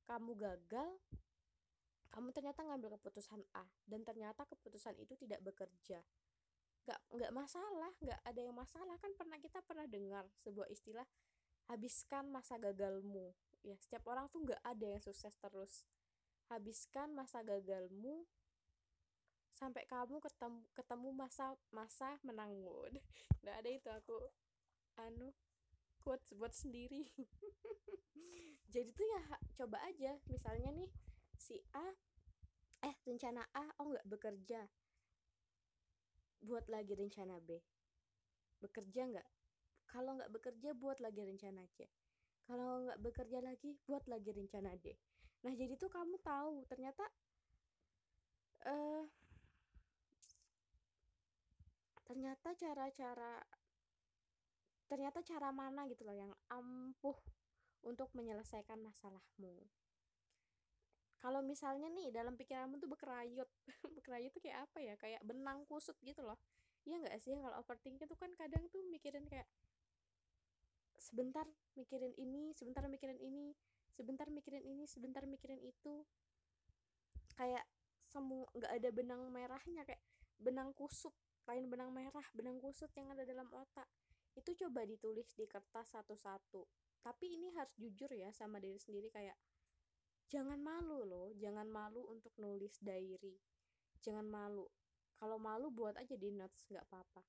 kamu 0.05 0.37
gagal 0.37 0.91
kamu 2.15 2.31
ternyata 2.31 2.63
ngambil 2.63 2.95
keputusan 2.95 3.43
A 3.59 3.67
dan 3.91 4.07
ternyata 4.07 4.47
keputusan 4.47 4.95
itu 5.03 5.19
tidak 5.19 5.43
bekerja. 5.43 5.99
Nggak 6.87 7.01
nggak 7.11 7.33
masalah 7.35 7.91
nggak 7.99 8.21
ada 8.23 8.39
yang 8.41 8.55
masalah. 8.55 8.95
Kan 9.03 9.19
pernah 9.19 9.35
kita 9.43 9.59
pernah 9.67 9.91
dengar 9.91 10.23
sebuah 10.39 10.71
istilah 10.71 11.03
habiskan 11.67 12.31
masa 12.31 12.55
gagalmu. 12.63 13.35
Ya 13.67 13.75
setiap 13.83 14.07
orang 14.07 14.31
tuh 14.31 14.47
nggak 14.47 14.63
ada 14.63 14.87
yang 14.95 15.03
sukses 15.03 15.35
terus. 15.43 15.83
Habiskan 16.47 17.11
masa 17.19 17.43
gagalmu 17.43 18.23
sampai 19.55 19.83
kamu 19.87 20.19
ketemu 20.19 20.61
ketemu 20.75 21.09
masa 21.15 21.55
masa 21.71 22.19
menangmu 22.27 22.91
nggak 23.47 23.57
ada 23.63 23.71
itu 23.71 23.87
aku 23.87 24.19
anu 24.99 25.31
kuat 26.05 26.21
buat 26.37 26.53
sendiri. 26.53 27.09
Jadi 28.75 28.91
tuh 28.93 29.09
ya 29.09 29.23
coba 29.57 29.81
aja. 29.89 30.21
Misalnya 30.29 30.71
nih 30.77 30.93
si 31.41 31.57
A 31.73 31.89
eh 32.85 32.97
rencana 33.09 33.41
A 33.57 33.65
oh 33.81 33.89
nggak 33.97 34.07
bekerja. 34.07 34.61
Buat 36.45 36.69
lagi 36.69 36.93
rencana 36.93 37.41
B. 37.41 37.57
Bekerja 38.61 39.09
nggak? 39.09 39.29
Kalau 39.89 40.21
nggak 40.21 40.29
bekerja 40.29 40.77
buat 40.77 41.01
lagi 41.01 41.25
rencana 41.25 41.65
C. 41.73 41.89
Kalau 42.45 42.85
nggak 42.85 43.01
bekerja 43.01 43.41
lagi 43.41 43.73
buat 43.89 44.05
lagi 44.05 44.29
rencana 44.37 44.77
D. 44.77 44.93
Nah 45.49 45.53
jadi 45.57 45.81
tuh 45.81 45.89
kamu 45.89 46.21
tahu 46.21 46.69
ternyata 46.69 47.09
uh, 48.69 49.09
ternyata 52.05 52.53
cara-cara 52.53 53.41
ternyata 54.95 55.27
cara 55.27 55.51
mana 55.51 55.91
gitu 55.91 56.07
loh 56.07 56.15
yang 56.15 56.31
ampuh 56.47 57.19
untuk 57.83 58.15
menyelesaikan 58.15 58.79
masalahmu. 58.79 59.59
Kalau 61.19 61.43
misalnya 61.43 61.91
nih 61.91 62.15
dalam 62.15 62.39
pikiranmu 62.39 62.79
tuh 62.79 62.87
berkerayut 62.87 63.51
berkerayut 63.99 64.31
tuh 64.31 64.39
kayak 64.39 64.71
apa 64.71 64.79
ya? 64.79 64.95
Kayak 64.95 65.27
benang 65.27 65.67
kusut 65.67 65.99
gitu 65.99 66.23
loh. 66.23 66.39
Iya 66.87 67.03
nggak 67.03 67.19
sih? 67.19 67.35
Kalau 67.35 67.59
overthinking 67.59 68.07
itu 68.07 68.15
kan 68.15 68.31
kadang 68.39 68.71
tuh 68.71 68.87
mikirin 68.87 69.27
kayak 69.27 69.51
sebentar 70.95 71.43
mikirin 71.75 72.15
ini 72.15 72.55
sebentar 72.55 72.87
mikirin 72.87 73.19
ini 73.19 73.51
sebentar 73.91 74.31
mikirin 74.31 74.63
ini 74.63 74.87
sebentar 74.87 75.27
mikirin 75.27 75.59
itu. 75.59 76.07
Kayak 77.35 77.67
semua 77.99 78.47
nggak 78.55 78.73
ada 78.79 78.89
benang 78.95 79.27
merahnya 79.35 79.83
kayak 79.83 79.99
benang 80.39 80.71
kusut 80.71 81.11
lain 81.51 81.67
benang 81.67 81.91
merah 81.91 82.25
benang 82.31 82.63
kusut 82.63 82.89
yang 82.95 83.11
ada 83.11 83.27
dalam 83.27 83.51
otak 83.51 83.91
itu 84.35 84.51
coba 84.67 84.83
ditulis 84.83 85.31
di 85.39 85.47
kertas 85.47 85.95
satu-satu. 85.95 86.67
Tapi 87.01 87.39
ini 87.39 87.53
harus 87.55 87.75
jujur 87.79 88.11
ya 88.11 88.35
sama 88.35 88.59
diri 88.59 88.81
sendiri 88.81 89.13
kayak 89.13 89.37
jangan 90.25 90.57
malu 90.57 91.05
loh 91.05 91.29
jangan 91.37 91.69
malu 91.69 92.03
untuk 92.11 92.35
nulis 92.41 92.81
diary. 92.83 93.39
Jangan 94.03 94.27
malu. 94.27 94.67
Kalau 95.15 95.39
malu 95.39 95.71
buat 95.71 95.95
aja 95.97 96.19
di 96.19 96.35
notes 96.35 96.67
nggak 96.69 96.85
apa-apa. 96.91 97.23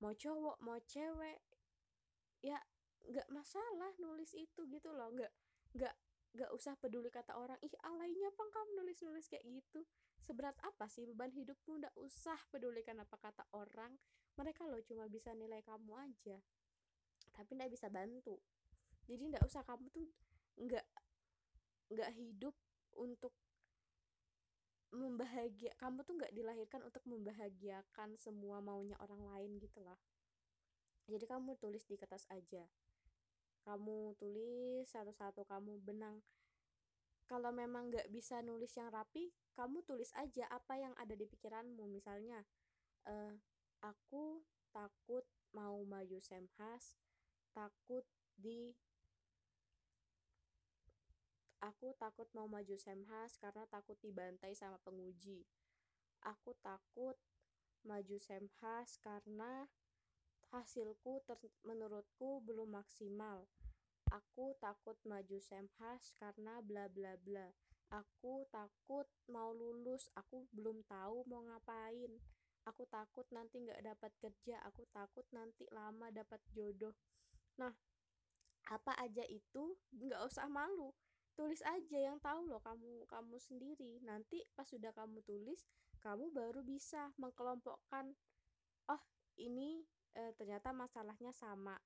Mau 0.00 0.14
cowok 0.16 0.56
mau 0.64 0.78
cewek 0.80 1.42
ya 2.40 2.56
nggak 3.04 3.28
masalah 3.28 3.92
nulis 3.98 4.32
itu 4.38 4.64
gitu 4.70 4.94
loh. 4.94 5.10
Nggak 5.12 5.32
nggak 5.76 5.94
nggak 6.30 6.50
usah 6.54 6.78
peduli 6.78 7.10
kata 7.10 7.34
orang 7.34 7.58
ih 7.58 7.74
alainya 7.82 8.30
apa 8.30 8.42
kamu 8.54 8.70
nulis 8.80 9.02
nulis 9.02 9.26
kayak 9.26 9.42
gitu? 9.44 9.82
Seberat 10.22 10.54
apa 10.62 10.86
sih 10.86 11.02
beban 11.08 11.34
hidupmu? 11.34 11.82
Nggak 11.82 11.96
usah 11.98 12.38
pedulikan 12.54 13.02
apa 13.02 13.18
kata 13.18 13.44
orang 13.56 13.98
mereka 14.40 14.64
loh 14.64 14.80
cuma 14.88 15.04
bisa 15.12 15.36
nilai 15.36 15.60
kamu 15.60 15.92
aja 16.00 16.40
tapi 17.36 17.56
nggak 17.56 17.72
bisa 17.72 17.86
bantu. 17.92 18.36
Jadi 19.06 19.32
nggak 19.32 19.44
usah 19.44 19.62
kamu 19.64 19.86
tuh 19.92 20.08
nggak 20.60 20.86
nggak 21.92 22.10
hidup 22.16 22.56
untuk 22.96 23.32
membahagia 24.90 25.70
kamu 25.78 26.02
tuh 26.02 26.18
nggak 26.18 26.34
dilahirkan 26.34 26.80
untuk 26.82 27.04
membahagiakan 27.06 28.18
semua 28.18 28.58
maunya 28.58 28.98
orang 28.98 29.22
lain 29.30 29.62
gitu 29.62 29.78
lah 29.86 29.94
jadi 31.10 31.26
kamu 31.26 31.58
tulis 31.58 31.82
di 31.90 31.98
kertas 31.98 32.22
aja. 32.30 32.62
Kamu 33.66 34.14
tulis 34.14 34.86
satu-satu 34.86 35.42
kamu 35.42 35.82
benang. 35.82 36.22
Kalau 37.26 37.50
memang 37.50 37.90
nggak 37.90 38.10
bisa 38.14 38.38
nulis 38.46 38.70
yang 38.78 38.90
rapi 38.94 39.34
kamu 39.58 39.82
tulis 39.82 40.14
aja 40.14 40.46
apa 40.46 40.78
yang 40.78 40.94
ada 40.94 41.18
di 41.18 41.26
pikiranmu. 41.26 41.90
Misalnya 41.90 42.46
uh, 43.10 43.34
aku 43.80 44.44
takut 44.70 45.24
mau 45.50 45.82
maju 45.84 46.18
semhas 46.22 46.94
takut 47.52 48.06
di 48.38 48.72
Aku 51.60 51.92
takut 52.00 52.24
mau 52.32 52.48
maju 52.48 52.72
Semhas 52.72 53.36
karena 53.36 53.68
takut 53.68 53.92
dibantai 54.00 54.56
sama 54.56 54.80
penguji. 54.80 55.44
Aku 56.24 56.56
takut 56.64 57.20
maju 57.84 58.16
Semhas 58.16 58.96
karena 59.04 59.68
hasilku 60.56 61.20
menurutku 61.60 62.40
belum 62.48 62.80
maksimal. 62.80 63.44
Aku 64.08 64.56
takut 64.56 64.96
maju 65.04 65.36
Semhas 65.36 66.16
karena 66.16 66.64
bla 66.64 66.88
bla 66.88 67.20
bla. 67.20 67.52
Aku 67.92 68.48
takut 68.48 69.04
mau 69.28 69.52
lulus, 69.52 70.08
aku 70.16 70.48
belum 70.56 70.80
tahu 70.88 71.28
mau 71.28 71.44
ngapain. 71.44 72.16
Aku 72.68 72.84
takut 72.88 73.24
nanti 73.32 73.62
nggak 73.64 73.80
dapat 73.80 74.12
kerja, 74.20 74.60
aku 74.68 74.84
takut 74.92 75.24
nanti 75.32 75.64
lama 75.72 76.12
dapat 76.12 76.40
jodoh. 76.52 76.92
Nah, 77.56 77.72
apa 78.68 78.92
aja 79.00 79.24
itu 79.26 79.80
nggak 79.96 80.22
usah 80.28 80.46
malu. 80.46 80.92
Tulis 81.34 81.64
aja 81.64 81.98
yang 81.98 82.20
tahu 82.20 82.44
loh 82.44 82.60
kamu 82.60 83.08
kamu 83.08 83.36
sendiri. 83.40 83.98
Nanti 84.04 84.44
pas 84.52 84.68
sudah 84.68 84.92
kamu 84.92 85.24
tulis 85.24 85.64
kamu 86.00 86.32
baru 86.32 86.64
bisa 86.64 87.12
mengkelompokkan 87.20 88.16
oh 88.88 89.02
ini 89.36 89.84
e, 90.16 90.32
ternyata 90.36 90.72
masalahnya 90.72 91.32
sama. 91.32 91.76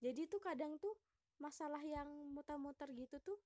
Jadi 0.00 0.30
tuh 0.30 0.40
kadang 0.40 0.76
tuh 0.80 0.96
masalah 1.38 1.80
yang 1.80 2.08
muter-muter 2.34 2.90
gitu 2.94 3.18
tuh 3.22 3.38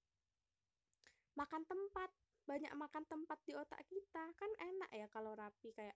makan 1.38 1.64
tempat 1.64 2.10
banyak 2.44 2.72
makan 2.74 3.04
tempat 3.06 3.38
di 3.46 3.54
otak 3.54 3.82
kita. 3.86 4.34
Kan 4.34 4.50
enak 4.58 4.90
ya 4.90 5.06
kalau 5.08 5.34
rapi 5.38 5.70
kayak 5.74 5.94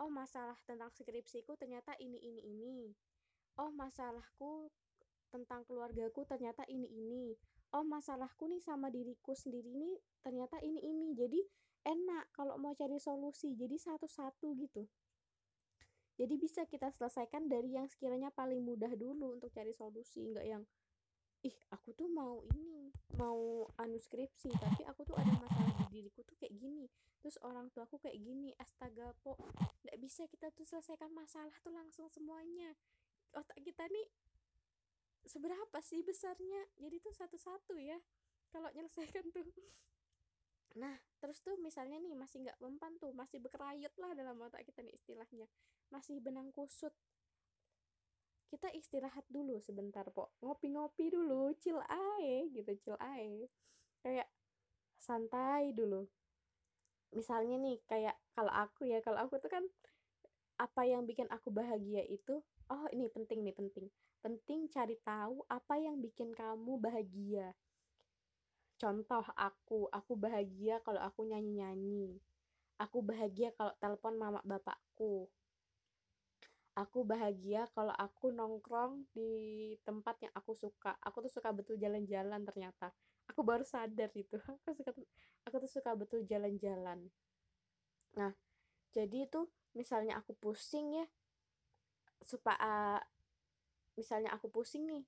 oh 0.00 0.08
masalah 0.08 0.56
tentang 0.64 0.88
skripsiku 0.94 1.58
ternyata 1.58 1.92
ini 2.00 2.16
ini 2.22 2.40
ini. 2.48 2.78
Oh 3.60 3.68
masalahku 3.68 4.72
tentang 5.28 5.64
keluargaku 5.68 6.24
ternyata 6.24 6.64
ini 6.68 6.88
ini. 6.88 7.36
Oh 7.72 7.84
masalahku 7.84 8.48
nih 8.48 8.60
sama 8.60 8.92
diriku 8.92 9.32
sendiri 9.32 9.72
nih 9.72 9.96
ternyata 10.24 10.60
ini 10.60 10.80
ini. 10.80 11.12
Jadi 11.16 11.40
enak 11.84 12.32
kalau 12.32 12.56
mau 12.56 12.72
cari 12.76 12.96
solusi. 12.96 13.56
Jadi 13.56 13.76
satu-satu 13.76 14.52
gitu. 14.56 14.84
Jadi 16.20 16.34
bisa 16.36 16.68
kita 16.68 16.92
selesaikan 16.92 17.48
dari 17.48 17.72
yang 17.72 17.88
sekiranya 17.88 18.28
paling 18.28 18.60
mudah 18.60 18.92
dulu 18.92 19.40
untuk 19.40 19.48
cari 19.52 19.72
solusi. 19.72 20.28
Nggak 20.28 20.46
yang 20.46 20.62
ih 21.42 21.56
aku 21.74 21.90
tuh 21.98 22.06
mau 22.06 22.38
ini 22.54 22.94
mau 23.18 23.66
anu 23.82 23.98
skripsi 23.98 24.54
tapi 24.62 24.86
aku 24.86 25.02
tuh 25.02 25.18
ada 25.18 25.34
masalah 25.42 25.74
di 25.90 26.00
diriku 26.02 26.22
tuh 26.22 26.38
kayak 26.38 26.54
gini. 26.54 26.86
Terus 27.22 27.38
orang 27.42 27.70
tua 27.74 27.86
aku 27.86 27.98
kayak 27.98 28.18
gini 28.18 28.54
astaga 28.58 29.14
po 29.22 29.34
nggak 29.82 29.98
bisa 29.98 30.26
kita 30.30 30.54
tuh 30.54 30.66
selesaikan 30.66 31.10
masalah 31.10 31.54
tuh 31.62 31.74
langsung 31.74 32.06
semuanya. 32.14 32.78
Otak 33.34 33.58
kita 33.62 33.86
nih 33.90 34.06
seberapa 35.26 35.78
sih 35.82 36.06
besarnya? 36.06 36.70
Jadi 36.78 36.96
tuh 37.02 37.14
satu-satu 37.14 37.74
ya 37.78 37.98
kalau 38.54 38.70
nyelesaikan 38.70 39.26
tuh. 39.34 39.46
Nah 40.78 40.94
terus 41.18 41.42
tuh 41.42 41.58
misalnya 41.58 41.98
nih 41.98 42.14
masih 42.14 42.46
nggak 42.46 42.58
mempan 42.62 42.94
tuh 43.02 43.10
masih 43.12 43.42
berkerayut 43.42 43.92
lah 43.98 44.14
dalam 44.14 44.38
otak 44.38 44.62
kita 44.62 44.82
nih 44.82 44.94
istilahnya. 44.94 45.50
Masih 45.90 46.22
benang 46.22 46.54
kusut 46.54 46.94
kita 48.52 48.68
istirahat 48.76 49.24
dulu 49.32 49.56
sebentar 49.64 50.04
po. 50.12 50.36
Ngopi-ngopi 50.44 51.08
dulu 51.08 51.56
chill 51.56 51.80
ae 51.88 52.52
gitu 52.52 52.76
chill 52.84 53.00
ae. 53.00 53.48
Kayak 54.04 54.28
santai 55.00 55.72
dulu. 55.72 56.04
Misalnya 57.16 57.56
nih 57.56 57.80
kayak 57.88 58.16
kalau 58.36 58.52
aku 58.52 58.84
ya 58.84 59.00
kalau 59.00 59.24
aku 59.24 59.40
tuh 59.40 59.48
kan 59.48 59.64
apa 60.60 60.84
yang 60.84 61.08
bikin 61.08 61.24
aku 61.32 61.48
bahagia 61.48 62.04
itu 62.04 62.44
oh 62.68 62.86
ini 62.92 63.08
penting 63.08 63.40
nih 63.40 63.56
penting. 63.56 63.88
Penting 64.20 64.68
cari 64.68 65.00
tahu 65.00 65.40
apa 65.48 65.80
yang 65.80 65.96
bikin 66.04 66.36
kamu 66.36 66.76
bahagia. 66.76 67.56
Contoh 68.76 69.24
aku 69.32 69.88
aku 69.88 70.12
bahagia 70.12 70.84
kalau 70.84 71.00
aku 71.00 71.24
nyanyi 71.24 71.64
nyanyi 71.64 72.20
aku 72.82 72.98
bahagia 72.98 73.54
kalau 73.54 73.70
telepon 73.78 74.18
mama 74.18 74.42
bapakku 74.42 75.30
aku 76.72 77.04
bahagia 77.04 77.68
kalau 77.76 77.92
aku 77.92 78.32
nongkrong 78.32 79.04
di 79.12 79.30
tempat 79.84 80.16
yang 80.24 80.32
aku 80.32 80.56
suka. 80.56 80.96
Aku 81.04 81.20
tuh 81.20 81.32
suka 81.32 81.52
betul 81.52 81.76
jalan-jalan 81.76 82.40
ternyata. 82.48 82.92
Aku 83.28 83.44
baru 83.44 83.64
sadar 83.64 84.08
itu 84.16 84.36
aku 84.48 84.72
suka 84.72 84.90
aku 85.44 85.56
tuh 85.64 85.70
suka 85.70 85.90
betul 85.92 86.24
jalan-jalan. 86.24 87.12
Nah 88.16 88.32
jadi 88.92 89.28
itu 89.28 89.48
misalnya 89.76 90.20
aku 90.20 90.36
pusing 90.36 91.00
ya 91.00 91.06
supaya 92.22 93.00
misalnya 93.96 94.30
aku 94.32 94.48
pusing 94.48 94.84
nih 94.88 95.04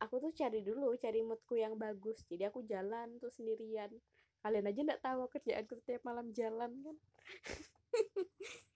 aku 0.00 0.16
tuh 0.16 0.32
cari 0.32 0.64
dulu 0.64 0.96
cari 0.96 1.20
moodku 1.24 1.56
yang 1.56 1.76
bagus. 1.76 2.24
Jadi 2.28 2.48
aku 2.48 2.64
jalan 2.64 3.20
tuh 3.20 3.32
sendirian. 3.32 3.92
Kalian 4.40 4.68
aja 4.72 4.80
nggak 4.80 5.04
tahu 5.04 5.28
kerjaanku 5.28 5.76
setiap 5.76 6.00
malam 6.08 6.32
jalan 6.32 6.72
kan 6.80 6.96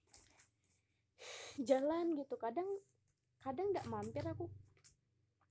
jalan 1.62 2.19
gitu. 2.19 2.35
Kadang 2.35 2.67
kadang 3.38 3.71
nggak 3.71 3.87
mampir 3.87 4.25
aku. 4.27 4.51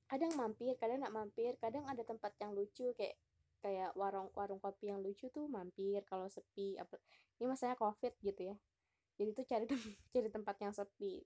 Kadang 0.10 0.36
mampir 0.36 0.76
kadang 0.76 1.00
nggak 1.00 1.16
mampir. 1.16 1.52
Kadang 1.62 1.88
ada 1.88 2.04
tempat 2.04 2.36
yang 2.44 2.52
lucu 2.52 2.92
kayak 2.98 3.16
kayak 3.64 3.96
warung 3.96 4.28
warung 4.36 4.60
kopi 4.60 4.92
yang 4.92 5.00
lucu 5.00 5.32
tuh 5.32 5.48
mampir 5.48 6.04
kalau 6.04 6.28
sepi. 6.28 6.76
Apa 6.76 7.00
ini 7.40 7.48
masanya 7.48 7.80
covid 7.80 8.14
gitu 8.20 8.52
ya. 8.52 8.56
Jadi 9.16 9.30
tuh 9.32 9.46
cari 9.48 9.66
cari 10.14 10.30
tempat 10.30 10.56
yang 10.60 10.74
sepi. 10.76 11.24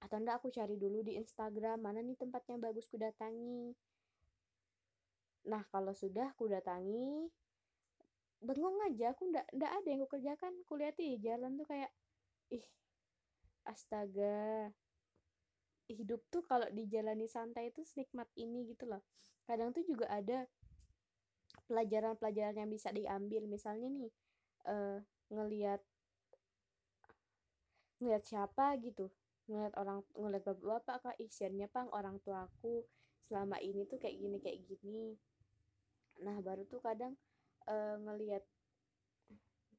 Atau 0.00 0.20
enggak 0.20 0.40
aku 0.40 0.48
cari 0.52 0.76
dulu 0.80 1.04
di 1.04 1.16
Instagram 1.20 1.80
mana 1.80 2.00
nih 2.00 2.16
tempat 2.16 2.44
yang 2.48 2.60
bagus 2.60 2.88
ku 2.88 2.96
datangi 2.96 3.72
nah 5.44 5.60
kalau 5.68 5.92
sudah 5.92 6.32
ku 6.40 6.48
datangi 6.48 7.28
bengong 8.40 8.80
aja. 8.88 9.12
Aku 9.12 9.28
ndak 9.28 9.44
ndak 9.52 9.72
ada 9.72 9.88
yang 9.88 10.00
ku 10.04 10.08
kerjakan 10.08 10.52
kuliah 10.64 10.92
di 10.96 11.20
jalan 11.20 11.60
tuh 11.60 11.68
kayak 11.68 11.92
ih 12.52 12.64
astaga. 13.68 14.70
Hidup 15.84 16.24
tuh 16.32 16.40
kalau 16.48 16.64
dijalani 16.72 17.28
santai 17.28 17.68
itu 17.68 17.84
senikmat 17.84 18.28
ini 18.40 18.64
gitu 18.72 18.88
loh. 18.88 19.04
Kadang 19.44 19.76
tuh 19.76 19.84
juga 19.84 20.08
ada 20.08 20.48
pelajaran-pelajaran 21.68 22.64
yang 22.64 22.70
bisa 22.72 22.88
diambil. 22.92 23.44
Misalnya 23.44 23.92
nih 23.92 24.12
uh, 24.68 24.98
ngelihat 25.28 25.80
ngelihat 28.00 28.24
siapa 28.24 28.80
gitu. 28.80 29.12
Ngeliat 29.44 29.76
orang 29.76 30.00
ngeliat 30.16 30.44
bapak-bapak 30.44 30.96
kak 31.04 31.16
isiannya 31.20 31.68
pang 31.68 31.92
orang 31.92 32.16
tuaku? 32.24 32.88
Selama 33.20 33.60
ini 33.60 33.84
tuh 33.84 34.00
kayak 34.00 34.16
gini 34.16 34.36
kayak 34.40 34.60
gini. 34.64 35.16
Nah 36.24 36.40
baru 36.40 36.64
tuh 36.64 36.80
kadang 36.80 37.12
uh, 37.68 37.96
ngeliat 38.00 38.44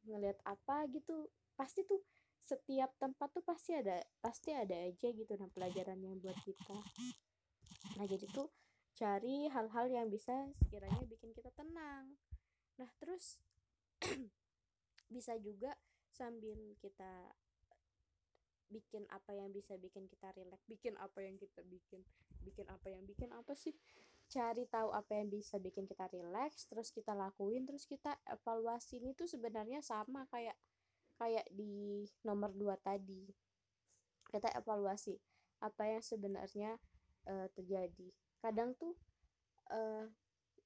ngeliat 0.06 0.38
apa 0.46 0.86
gitu 0.94 1.30
pasti 1.58 1.82
tuh 1.82 1.98
setiap 2.46 2.94
tempat 3.02 3.34
tuh 3.34 3.42
pasti 3.42 3.74
ada 3.74 3.98
pasti 4.22 4.54
ada 4.54 4.78
aja 4.86 5.10
gitu 5.10 5.34
nah 5.34 5.50
pelajaran 5.50 5.98
yang 5.98 6.22
buat 6.22 6.38
kita. 6.46 6.78
Nah 7.98 8.06
jadi 8.06 8.30
tuh 8.30 8.54
cari 8.94 9.50
hal-hal 9.50 9.86
yang 9.90 10.08
bisa 10.14 10.54
sekiranya 10.54 11.02
bikin 11.10 11.34
kita 11.34 11.50
tenang. 11.58 12.14
Nah 12.78 12.90
terus 13.02 13.42
bisa 15.16 15.34
juga 15.42 15.74
sambil 16.14 16.78
kita 16.78 17.34
bikin 18.70 19.06
apa 19.14 19.34
yang 19.34 19.54
bisa 19.54 19.78
bikin 19.78 20.10
kita 20.10 20.34
rileks 20.34 20.66
bikin 20.66 20.98
apa 20.98 21.22
yang 21.22 21.38
kita 21.38 21.62
bikin 21.70 22.02
bikin 22.42 22.66
apa 22.70 22.88
yang 22.94 23.02
bikin 23.10 23.34
apa 23.34 23.58
sih? 23.58 23.74
Cari 24.26 24.66
tahu 24.70 24.90
apa 24.94 25.18
yang 25.18 25.34
bisa 25.34 25.58
bikin 25.58 25.90
kita 25.90 26.06
rileks 26.14 26.70
terus 26.70 26.94
kita 26.94 27.18
lakuin 27.18 27.66
terus 27.66 27.90
kita 27.90 28.22
evaluasi. 28.30 29.02
Ini 29.02 29.18
tuh 29.18 29.26
sebenarnya 29.26 29.82
sama 29.82 30.30
kayak 30.30 30.54
kayak 31.18 31.48
di 31.52 32.04
nomor 32.24 32.52
dua 32.56 32.76
tadi. 32.80 33.28
Kita 34.28 34.52
evaluasi 34.56 35.16
apa 35.64 35.88
yang 35.88 36.04
sebenarnya 36.04 36.76
uh, 37.30 37.48
terjadi. 37.56 38.10
Kadang 38.44 38.76
tuh 38.76 38.94
uh, 39.72 40.06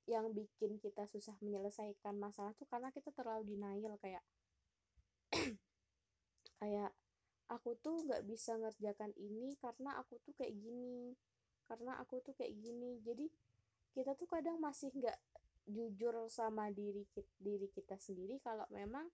yang 0.10 0.34
bikin 0.34 0.82
kita 0.82 1.06
susah 1.06 1.38
menyelesaikan 1.38 2.18
masalah 2.18 2.58
tuh 2.58 2.66
karena 2.66 2.90
kita 2.90 3.14
terlalu 3.14 3.54
denial 3.54 3.94
kayak 4.02 4.26
kayak 6.60 6.92
aku 7.46 7.78
tuh 7.78 8.02
nggak 8.10 8.26
bisa 8.26 8.58
ngerjakan 8.58 9.14
ini 9.22 9.54
karena 9.62 10.02
aku 10.02 10.18
tuh 10.26 10.34
kayak 10.34 10.58
gini 10.58 11.14
karena 11.70 12.02
aku 12.02 12.18
tuh 12.26 12.34
kayak 12.34 12.58
gini. 12.58 12.98
Jadi 13.06 13.30
kita 13.94 14.18
tuh 14.18 14.26
kadang 14.26 14.58
masih 14.58 14.90
nggak 14.90 15.18
jujur 15.70 16.26
sama 16.34 16.74
diri 16.74 17.06
diri 17.38 17.70
kita 17.70 18.02
sendiri 18.02 18.42
kalau 18.42 18.66
memang 18.74 19.06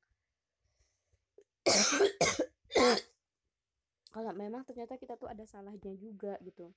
kalau 4.16 4.32
memang 4.32 4.64
ternyata 4.64 4.96
kita 4.96 5.20
tuh 5.20 5.28
ada 5.28 5.44
salahnya 5.44 5.92
juga 6.00 6.40
gitu. 6.40 6.72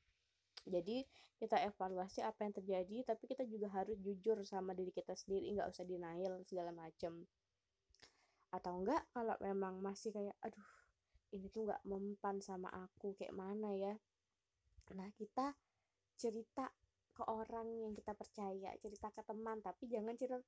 Jadi 0.66 1.06
kita 1.38 1.54
evaluasi 1.62 2.18
apa 2.26 2.42
yang 2.42 2.54
terjadi 2.58 2.96
tapi 3.06 3.30
kita 3.30 3.46
juga 3.46 3.70
harus 3.70 3.94
jujur 4.02 4.42
sama 4.42 4.74
diri 4.74 4.90
kita 4.90 5.14
sendiri 5.14 5.54
nggak 5.54 5.70
usah 5.70 5.86
denial 5.86 6.42
segala 6.42 6.74
macem. 6.74 7.30
Atau 8.50 8.82
enggak 8.82 9.06
kalau 9.14 9.38
memang 9.38 9.78
masih 9.78 10.10
kayak 10.10 10.34
aduh 10.42 10.70
ini 11.30 11.46
tuh 11.46 11.68
nggak 11.70 11.86
mempan 11.86 12.42
sama 12.42 12.68
aku 12.74 13.14
kayak 13.14 13.32
mana 13.32 13.70
ya? 13.70 13.94
Nah 14.98 15.08
kita 15.14 15.54
cerita 16.18 16.66
ke 17.14 17.22
orang 17.26 17.66
yang 17.82 17.92
kita 17.94 18.14
percaya 18.14 18.74
cerita 18.78 19.10
ke 19.14 19.22
teman 19.26 19.58
tapi 19.58 19.90
jangan 19.90 20.14
cerita 20.14 20.38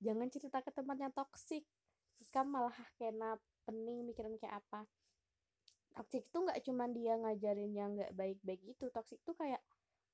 jangan 0.00 0.28
cerita 0.28 0.58
ke 0.64 0.70
teman 0.72 0.96
yang 1.00 1.12
toksik 1.12 1.64
kan 2.28 2.44
malah 2.46 2.76
kena 3.00 3.40
pening 3.64 4.04
mikirin 4.04 4.36
kayak 4.36 4.60
apa. 4.60 4.84
Toxic 5.96 6.28
itu 6.28 6.38
nggak 6.38 6.60
cuma 6.62 6.84
dia 6.86 7.16
ngajarin 7.18 7.72
yang 7.74 7.96
nggak 7.96 8.12
baik-baik 8.14 8.62
itu 8.62 8.84
toxic 8.94 9.18
itu 9.18 9.32
kayak 9.34 9.60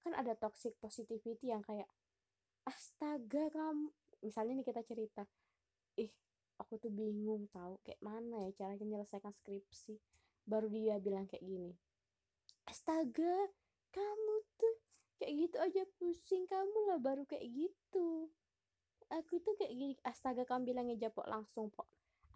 kan 0.07 0.15
ada 0.15 0.39
toxic 0.39 0.79
positivity 0.79 1.51
yang 1.51 1.61
kayak 1.67 1.91
astaga 2.65 3.51
kamu 3.51 3.91
misalnya 4.25 4.63
nih 4.63 4.67
kita 4.67 4.83
cerita 4.87 5.23
ih 6.01 6.11
aku 6.57 6.81
tuh 6.81 6.91
bingung 6.91 7.51
tahu 7.53 7.79
kayak 7.85 8.01
mana 8.01 8.49
ya 8.49 8.51
caranya 8.57 8.87
menyelesaikan 8.87 9.35
skripsi. 9.35 9.99
Baru 10.47 10.71
dia 10.71 11.03
bilang 11.03 11.27
kayak 11.27 11.43
gini 11.43 11.75
astaga 12.67 13.35
kamu 13.95 14.35
tuh 14.59 14.75
kayak 15.17 15.33
gitu 15.49 15.57
aja 15.63 15.83
pusing 15.97 16.45
kamu 16.45 16.79
lah 16.93 16.99
baru 17.01 17.25
kayak 17.25 17.47
gitu. 17.49 18.29
Aku 19.07 19.39
tuh 19.39 19.55
kayak 19.55 19.73
gini 19.73 19.95
astaga 20.03 20.43
kamu 20.45 20.75
bilangnya 20.75 21.09
japok 21.09 21.31
langsung 21.31 21.71
pok 21.71 21.87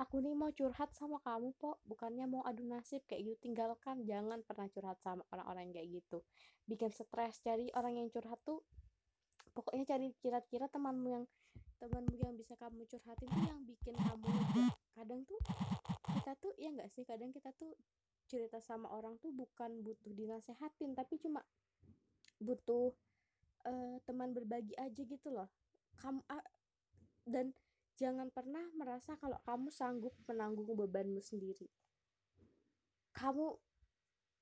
aku 0.00 0.24
nih 0.24 0.32
mau 0.32 0.48
curhat 0.56 0.96
sama 0.96 1.20
kamu 1.20 1.52
pok. 1.60 1.84
Bukannya 1.84 2.24
mau 2.24 2.40
adu 2.48 2.64
nasib 2.64 3.04
kayak 3.04 3.36
gitu. 3.36 3.52
Tinggalkan 3.52 4.08
jangan 4.08 4.40
pernah 4.40 4.72
curhat 4.72 4.96
sama 5.04 5.20
orang-orang 5.28 5.76
kayak 5.76 6.00
gitu. 6.00 6.24
Bikin 6.64 6.88
stres 6.88 7.44
cari 7.44 7.68
orang 7.76 8.00
yang 8.00 8.08
curhat 8.08 8.40
tuh 8.40 8.64
pokoknya 9.52 9.84
cari 9.96 10.16
kira-kira 10.16 10.72
temanmu 10.72 11.08
yang 11.10 11.24
temanmu 11.76 12.16
yang 12.16 12.32
bisa 12.38 12.56
kamu 12.56 12.86
curhatin 12.88 13.28
tuh 13.28 13.44
yang 13.44 13.60
bikin 13.66 13.96
kamu 13.98 14.28
kadang 14.94 15.24
tuh 15.24 15.40
kita 16.16 16.32
tuh 16.40 16.52
ya 16.56 16.72
nggak 16.72 16.88
sih? 16.88 17.04
Kadang 17.04 17.30
kita 17.36 17.52
tuh 17.52 17.76
cerita 18.24 18.62
sama 18.62 18.88
orang 18.94 19.20
tuh 19.20 19.34
bukan 19.34 19.84
butuh 19.84 20.12
dinasehatin 20.16 20.96
tapi 20.96 21.20
cuma 21.20 21.44
butuh 22.40 22.94
uh, 23.68 23.96
teman 24.08 24.32
berbagi 24.32 24.72
aja 24.80 25.02
gitu 25.04 25.28
loh. 25.28 25.52
Kamu 26.00 26.24
uh, 26.32 26.46
dan 27.28 27.52
Jangan 28.00 28.32
pernah 28.32 28.64
merasa 28.72 29.12
kalau 29.20 29.36
kamu 29.44 29.68
sanggup 29.68 30.16
menanggung 30.24 30.72
bebanmu 30.72 31.20
sendiri. 31.20 31.68
Kamu 33.12 33.60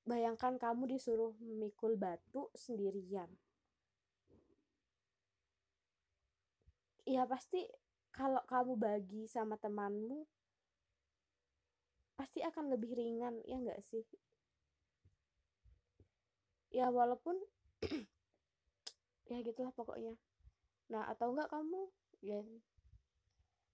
bayangkan 0.07 0.55
kamu 0.55 0.95
disuruh 0.95 1.35
memikul 1.43 1.99
batu 1.99 2.47
sendirian. 2.55 3.27
Ya 7.03 7.27
pasti 7.27 7.67
kalau 8.15 8.39
kamu 8.47 8.79
bagi 8.79 9.27
sama 9.27 9.59
temanmu 9.59 10.23
pasti 12.15 12.39
akan 12.39 12.71
lebih 12.71 12.95
ringan 12.95 13.43
ya 13.43 13.59
enggak 13.59 13.83
sih? 13.83 14.07
Ya 16.71 16.87
walaupun 16.87 17.35
ya 19.29 19.43
gitulah 19.43 19.75
pokoknya. 19.75 20.15
Nah, 20.95 21.11
atau 21.11 21.35
enggak 21.35 21.51
kamu 21.51 21.91
ya 22.23 22.39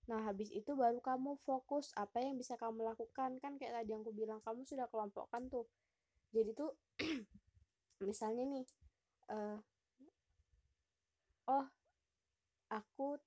Nah, 0.05 0.21
habis 0.21 0.53
itu 0.53 0.77
baru 0.77 1.01
kamu 1.01 1.37
fokus 1.41 1.89
apa 1.97 2.21
yang 2.21 2.37
bisa 2.37 2.53
kamu 2.55 2.93
lakukan. 2.93 3.41
Kan 3.41 3.57
kayak 3.57 3.81
tadi 3.81 3.89
yang 3.97 4.05
aku 4.05 4.13
bilang, 4.13 4.39
kamu 4.45 4.61
sudah 4.65 4.85
kelompokkan 4.89 5.49
tuh. 5.49 5.65
Jadi 6.29 6.53
tuh, 6.53 6.77
misalnya 8.07 8.45
nih, 8.45 8.65
uh, 9.33 9.57
oh, 11.49 11.65
aku 12.69 13.17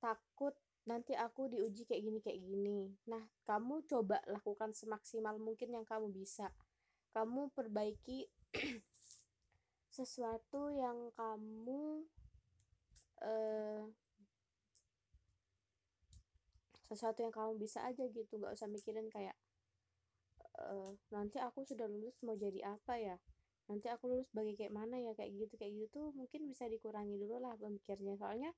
takut 0.00 0.54
nanti 0.88 1.12
aku 1.12 1.46
diuji 1.46 1.84
kayak 1.84 2.02
gini 2.02 2.18
kayak 2.22 2.40
gini. 2.40 2.94
Nah, 3.10 3.22
kamu 3.46 3.84
coba 3.86 4.22
lakukan 4.30 4.72
semaksimal 4.72 5.36
mungkin 5.42 5.74
yang 5.74 5.86
kamu 5.86 6.10
bisa. 6.10 6.54
Kamu 7.10 7.50
perbaiki 7.50 8.30
sesuatu 9.96 10.70
yang 10.70 11.10
kamu 11.18 12.06
uh, 13.22 13.84
sesuatu 16.90 17.22
yang 17.22 17.30
kamu 17.30 17.54
bisa 17.62 17.86
aja 17.86 18.02
gitu 18.10 18.34
nggak 18.34 18.58
usah 18.58 18.66
mikirin 18.66 19.06
kayak 19.14 19.38
e, 20.58 20.98
nanti 21.14 21.38
aku 21.38 21.62
sudah 21.62 21.86
lulus 21.86 22.18
mau 22.26 22.34
jadi 22.36 22.60
apa 22.66 22.98
ya? 22.98 23.16
Nanti 23.70 23.86
aku 23.86 24.10
lulus 24.10 24.28
bagi 24.34 24.58
kayak 24.58 24.74
mana 24.74 24.98
ya? 24.98 25.14
Kayak 25.14 25.46
gitu 25.46 25.54
kayak 25.54 25.72
gitu 25.78 25.86
tuh 25.94 26.08
mungkin 26.18 26.50
bisa 26.50 26.66
dikurangi 26.66 27.16
dulu 27.16 27.38
lah 27.38 27.54
pemikirnya. 27.56 28.18
Soalnya 28.18 28.50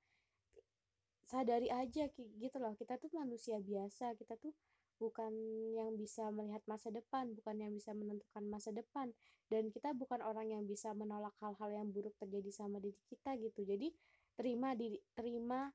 sadari 1.29 1.69
aja 1.71 2.09
gitu 2.17 2.57
loh 2.61 2.77
kita 2.77 2.99
tuh 3.01 3.09
manusia 3.15 3.57
biasa 3.63 4.13
kita 4.21 4.37
tuh 4.37 4.53
bukan 5.01 5.33
yang 5.73 5.97
bisa 5.97 6.29
melihat 6.29 6.61
masa 6.69 6.93
depan 6.93 7.33
bukan 7.33 7.57
yang 7.57 7.73
bisa 7.77 7.93
menentukan 7.93 8.45
masa 8.49 8.71
depan. 8.73 9.13
Dan 9.53 9.69
kita 9.69 9.93
bukan 9.93 10.25
orang 10.25 10.49
yang 10.49 10.65
bisa 10.65 10.97
menolak 10.97 11.37
hal-hal 11.45 11.71
yang 11.71 11.87
buruk 11.93 12.17
terjadi 12.17 12.49
sama 12.49 12.81
diri 12.81 12.97
kita 13.13 13.37
gitu. 13.37 13.69
Jadi 13.69 13.93
terima 14.33 14.73
diri 14.73 14.97
terima 15.13 15.69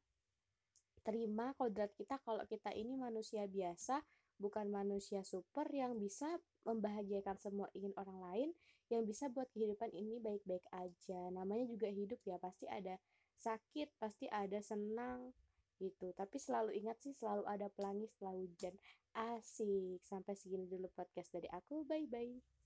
terima 1.07 1.55
kodrat 1.55 1.95
kita 1.95 2.19
kalau 2.27 2.43
kita 2.43 2.75
ini 2.75 2.99
manusia 2.99 3.47
biasa 3.47 4.03
bukan 4.43 4.67
manusia 4.67 5.23
super 5.23 5.63
yang 5.71 5.95
bisa 5.95 6.27
membahagiakan 6.67 7.39
semua 7.39 7.71
ingin 7.71 7.95
orang 7.95 8.19
lain 8.19 8.49
yang 8.91 9.07
bisa 9.07 9.31
buat 9.31 9.47
kehidupan 9.55 9.91
ini 9.95 10.19
baik-baik 10.19 10.67
aja. 10.75 11.31
Namanya 11.31 11.63
juga 11.71 11.87
hidup 11.87 12.19
ya 12.27 12.35
pasti 12.39 12.67
ada 12.67 12.99
sakit 13.39 13.95
pasti 14.03 14.27
ada 14.27 14.59
senang 14.59 15.31
gitu. 15.79 16.11
Tapi 16.11 16.35
selalu 16.35 16.75
ingat 16.75 16.99
sih 16.99 17.15
selalu 17.15 17.47
ada 17.47 17.71
pelangi 17.71 18.11
setelah 18.11 18.35
hujan. 18.35 18.75
Asik 19.15 20.03
sampai 20.03 20.35
segini 20.35 20.67
dulu 20.67 20.91
podcast 20.91 21.31
dari 21.31 21.47
aku. 21.47 21.87
Bye 21.87 22.05
bye 22.11 22.56